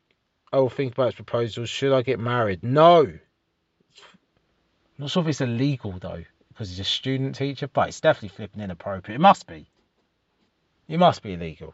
I 0.51 0.57
will 0.57 0.69
think 0.69 0.93
about 0.93 1.05
his 1.07 1.15
proposal. 1.15 1.65
Should 1.65 1.93
I 1.93 2.01
get 2.01 2.19
married? 2.19 2.63
No. 2.63 2.99
I'm 2.99 3.19
not 4.97 5.09
sure 5.09 5.23
if 5.23 5.29
it's 5.29 5.41
illegal 5.41 5.93
though, 5.99 6.23
because 6.49 6.69
he's 6.69 6.79
a 6.79 6.83
student 6.83 7.35
teacher, 7.35 7.67
but 7.67 7.87
it's 7.87 7.99
definitely 7.99 8.29
flipping 8.29 8.61
inappropriate. 8.61 9.19
It 9.19 9.21
must 9.21 9.47
be. 9.47 9.67
It 10.87 10.99
must 10.99 11.23
be 11.23 11.33
illegal. 11.33 11.73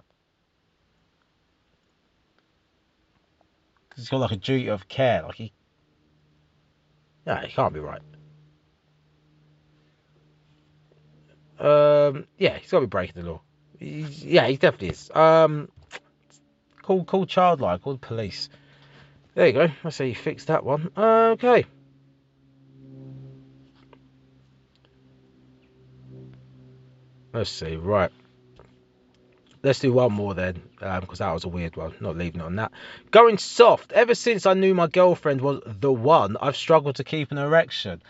Because 3.90 4.04
he's 4.04 4.10
got 4.10 4.22
like 4.22 4.32
a 4.32 4.38
duty 4.38 4.70
of 4.70 4.88
care. 4.88 5.24
Like 5.24 5.36
he. 5.36 5.52
Yeah, 7.28 7.46
he 7.46 7.52
can't 7.52 7.74
be 7.74 7.80
right. 7.82 8.02
Um, 11.60 12.26
yeah, 12.38 12.58
he's 12.58 12.72
got 12.72 12.80
to 12.80 12.86
be 12.86 12.90
breaking 12.90 13.22
the 13.22 13.30
law. 13.30 13.42
He's, 13.78 14.24
yeah, 14.24 14.48
he 14.48 14.56
definitely 14.56 14.90
is. 14.90 15.12
Um, 15.12 15.70
Call, 16.90 17.04
call 17.04 17.28
Childline, 17.28 17.80
call 17.84 17.94
the 17.94 18.00
police. 18.00 18.50
There 19.36 19.46
you 19.46 19.54
go. 19.54 19.68
I 19.84 19.90
say 19.92 20.08
you 20.08 20.16
fixed 20.16 20.48
that 20.48 20.64
one. 20.64 20.90
Okay. 20.98 21.68
Let's 27.32 27.52
see. 27.52 27.76
Right. 27.76 28.10
Let's 29.62 29.78
do 29.78 29.94
one 29.94 30.14
more 30.14 30.34
then, 30.34 30.64
because 30.80 31.22
um, 31.22 31.28
that 31.28 31.32
was 31.32 31.44
a 31.44 31.50
weird 31.50 31.78
one. 31.78 31.94
Not 32.00 32.18
leaving 32.18 32.42
on 32.42 32.56
that. 32.56 32.72
Going 33.12 33.38
soft. 33.38 33.92
Ever 33.92 34.16
since 34.16 34.48
I 34.48 34.56
knew 34.56 34.74
my 34.74 34.88
girlfriend 34.88 35.42
was 35.42 35.62
the 35.68 35.94
one, 35.94 36.38
I've 36.42 36.58
struggled 36.58 36.96
to 36.96 37.04
keep 37.04 37.32
an 37.32 37.38
erection. 37.38 38.02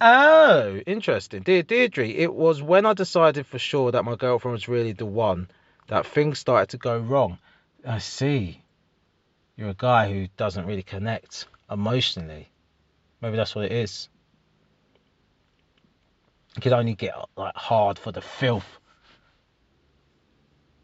Oh, 0.00 0.76
interesting. 0.86 1.42
Dear 1.42 1.64
Deidre, 1.64 2.14
it 2.14 2.32
was 2.32 2.62
when 2.62 2.86
I 2.86 2.92
decided 2.92 3.48
for 3.48 3.58
sure 3.58 3.90
that 3.90 4.04
my 4.04 4.14
girlfriend 4.14 4.52
was 4.52 4.68
really 4.68 4.92
the 4.92 5.06
one 5.06 5.48
that 5.88 6.06
things 6.06 6.38
started 6.38 6.68
to 6.68 6.76
go 6.76 6.96
wrong. 6.98 7.38
I 7.86 7.98
see. 7.98 8.62
You're 9.56 9.70
a 9.70 9.74
guy 9.74 10.12
who 10.12 10.28
doesn't 10.36 10.66
really 10.66 10.82
connect 10.82 11.46
emotionally. 11.70 12.48
Maybe 13.20 13.36
that's 13.36 13.54
what 13.54 13.64
it 13.64 13.72
is. 13.72 14.08
You 16.56 16.62
can 16.62 16.72
only 16.72 16.94
get 16.94 17.14
like 17.36 17.54
hard 17.54 17.98
for 17.98 18.12
the 18.12 18.20
filth, 18.20 18.66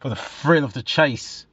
for 0.00 0.08
the 0.08 0.16
thrill 0.16 0.64
of 0.64 0.72
the 0.72 0.82
chase, 0.82 1.46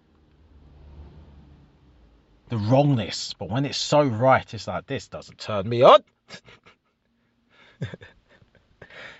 the 2.49 2.57
wrongness. 2.57 3.33
But 3.33 3.49
when 3.49 3.65
it's 3.65 3.77
so 3.77 4.03
right, 4.03 4.53
it's 4.53 4.67
like 4.67 4.85
this 4.85 5.07
doesn't 5.07 5.39
turn 5.39 5.67
me 5.67 5.81
on. 5.81 6.03
well, 7.81 7.89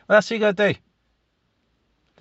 that's 0.08 0.30
what 0.30 0.36
you 0.36 0.40
gotta 0.40 0.74
do. 0.74 0.80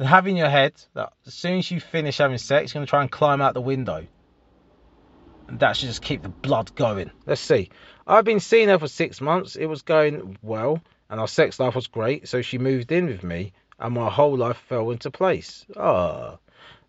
To 0.00 0.06
have 0.06 0.26
in 0.26 0.34
your 0.34 0.48
head 0.48 0.72
that 0.94 1.12
as 1.26 1.34
soon 1.34 1.58
as 1.58 1.70
you 1.70 1.78
finish 1.78 2.16
having 2.16 2.38
sex, 2.38 2.72
you're 2.72 2.80
gonna 2.80 2.86
try 2.86 3.02
and 3.02 3.10
climb 3.10 3.42
out 3.42 3.52
the 3.52 3.60
window. 3.60 4.06
And 5.46 5.60
that 5.60 5.76
should 5.76 5.88
just 5.88 6.00
keep 6.00 6.22
the 6.22 6.30
blood 6.30 6.74
going. 6.74 7.10
Let's 7.26 7.42
see. 7.42 7.68
I've 8.06 8.24
been 8.24 8.40
seeing 8.40 8.70
her 8.70 8.78
for 8.78 8.88
six 8.88 9.20
months. 9.20 9.56
It 9.56 9.66
was 9.66 9.82
going 9.82 10.38
well, 10.40 10.80
and 11.10 11.20
our 11.20 11.28
sex 11.28 11.60
life 11.60 11.74
was 11.74 11.86
great. 11.86 12.28
So 12.28 12.40
she 12.40 12.56
moved 12.56 12.90
in 12.92 13.08
with 13.08 13.22
me, 13.22 13.52
and 13.78 13.92
my 13.92 14.08
whole 14.08 14.38
life 14.38 14.56
fell 14.56 14.90
into 14.90 15.10
place. 15.10 15.66
Ah. 15.76 16.38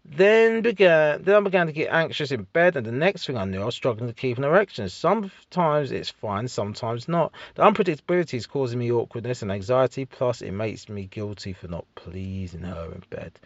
Then 0.03 0.61
began 0.61 1.23
then 1.23 1.35
I 1.35 1.39
began 1.41 1.67
to 1.67 1.73
get 1.73 1.91
anxious 1.91 2.31
in 2.31 2.43
bed, 2.43 2.75
and 2.75 2.85
the 2.85 2.91
next 2.91 3.25
thing 3.25 3.37
I 3.37 3.45
knew, 3.45 3.61
I 3.61 3.65
was 3.65 3.75
struggling 3.75 4.07
to 4.07 4.13
keep 4.13 4.37
an 4.37 4.43
erection. 4.43 4.89
Sometimes 4.89 5.91
it's 5.91 6.09
fine, 6.09 6.47
sometimes 6.47 7.07
not. 7.07 7.33
The 7.55 7.63
unpredictability 7.63 8.33
is 8.33 8.47
causing 8.47 8.79
me 8.79 8.91
awkwardness 8.91 9.41
and 9.41 9.51
anxiety, 9.51 10.05
plus 10.05 10.41
it 10.41 10.51
makes 10.51 10.89
me 10.89 11.05
guilty 11.05 11.53
for 11.53 11.67
not 11.67 11.85
pleasing 11.95 12.61
her 12.61 12.91
in 12.93 13.03
bed. 13.09 13.39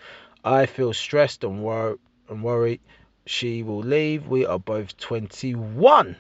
I 0.44 0.66
feel 0.66 0.94
stressed 0.94 1.44
and, 1.44 1.62
wor- 1.62 2.00
and 2.30 2.42
worried 2.42 2.80
she 3.26 3.64
will 3.64 3.80
leave. 3.80 4.28
We 4.28 4.46
are 4.46 4.60
both 4.60 4.98
21. 4.98 6.16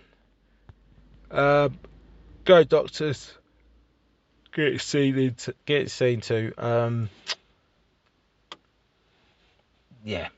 Uh, 1.32 1.70
go 2.44 2.64
doctors. 2.64 3.34
Get 4.54 4.82
seen 4.82 5.18
into, 5.18 5.54
get 5.66 5.92
seen 5.92 6.22
to. 6.22 6.54
Um, 6.58 7.10
yeah. 10.06 10.30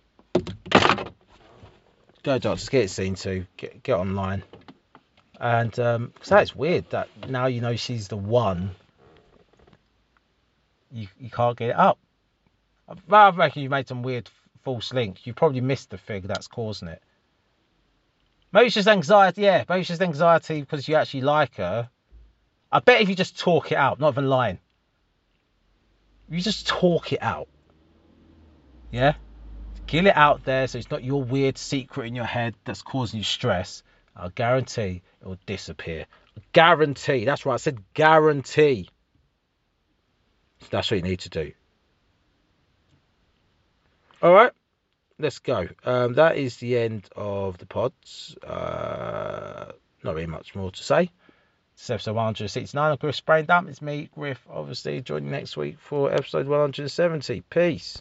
Go 2.23 2.39
doctors, 2.39 2.69
get 2.69 2.85
it 2.85 2.89
seen 2.89 3.15
to. 3.15 3.45
Get 3.57 3.83
get 3.83 3.97
online. 3.97 4.43
And 5.39 5.77
um, 5.79 6.13
cause 6.19 6.29
that's 6.29 6.55
weird 6.55 6.89
that 6.89 7.09
now 7.29 7.45
you 7.45 7.61
know 7.61 7.75
she's 7.75 8.07
the 8.07 8.17
one. 8.17 8.71
You 10.91 11.07
you 11.19 11.29
can't 11.29 11.57
get 11.57 11.69
it 11.69 11.75
up. 11.75 11.99
I 13.11 13.29
reckon 13.29 13.61
you 13.61 13.69
made 13.69 13.87
some 13.87 14.01
weird 14.01 14.29
false 14.63 14.93
link. 14.93 15.27
You 15.27 15.33
probably 15.33 15.61
missed 15.61 15.89
the 15.89 15.97
thing 15.97 16.23
that's 16.23 16.47
causing 16.47 16.87
it. 16.87 17.03
Maybe 18.53 18.67
it's 18.67 18.75
just 18.75 18.87
anxiety. 18.87 19.41
Yeah, 19.41 19.65
maybe 19.67 19.81
it's 19.81 19.89
just 19.89 20.01
anxiety 20.01 20.61
because 20.61 20.87
you 20.87 20.95
actually 20.95 21.21
like 21.21 21.55
her. 21.55 21.89
I 22.71 22.79
bet 22.79 23.01
if 23.01 23.09
you 23.09 23.15
just 23.15 23.37
talk 23.37 23.71
it 23.71 23.77
out, 23.77 23.99
not 23.99 24.13
even 24.13 24.29
lying. 24.29 24.59
You 26.29 26.39
just 26.41 26.67
talk 26.67 27.11
it 27.11 27.21
out. 27.21 27.47
Yeah? 28.91 29.15
Get 29.87 30.05
it 30.05 30.17
out 30.17 30.43
there 30.43 30.67
so 30.67 30.77
it's 30.77 30.91
not 30.91 31.03
your 31.03 31.23
weird 31.23 31.57
secret 31.57 32.07
in 32.07 32.15
your 32.15 32.25
head 32.25 32.55
that's 32.65 32.81
causing 32.81 33.19
you 33.19 33.23
stress. 33.23 33.83
I'll 34.15 34.29
guarantee 34.29 35.01
it 35.21 35.27
will 35.27 35.39
disappear. 35.45 36.05
Guarantee. 36.51 37.25
That's 37.25 37.45
right. 37.45 37.53
I 37.53 37.57
said 37.57 37.79
guarantee. 37.93 38.89
So 40.61 40.67
that's 40.71 40.91
what 40.91 40.97
you 40.97 41.03
need 41.03 41.19
to 41.21 41.29
do. 41.29 41.51
All 44.21 44.33
right, 44.33 44.51
let's 45.19 45.39
go. 45.39 45.67
Um, 45.85 46.13
that 46.13 46.37
is 46.37 46.57
the 46.57 46.77
end 46.77 47.07
of 47.15 47.59
the 47.59 47.67
pods. 47.67 48.35
Uh, 48.43 49.71
not 50.03 50.15
really 50.15 50.25
much 50.25 50.55
more 50.55 50.71
to 50.71 50.83
say. 50.83 51.11
It's 51.75 51.89
episode 51.91 52.15
169 52.15 52.91
of 52.91 52.99
Griff's 52.99 53.21
Brain 53.21 53.45
Dump. 53.45 53.69
It's 53.69 53.83
me, 53.83 54.09
Griff, 54.15 54.43
obviously, 54.49 55.01
joining 55.01 55.29
next 55.29 55.55
week 55.55 55.77
for 55.79 56.11
episode 56.11 56.47
170. 56.47 57.41
Peace. 57.41 57.95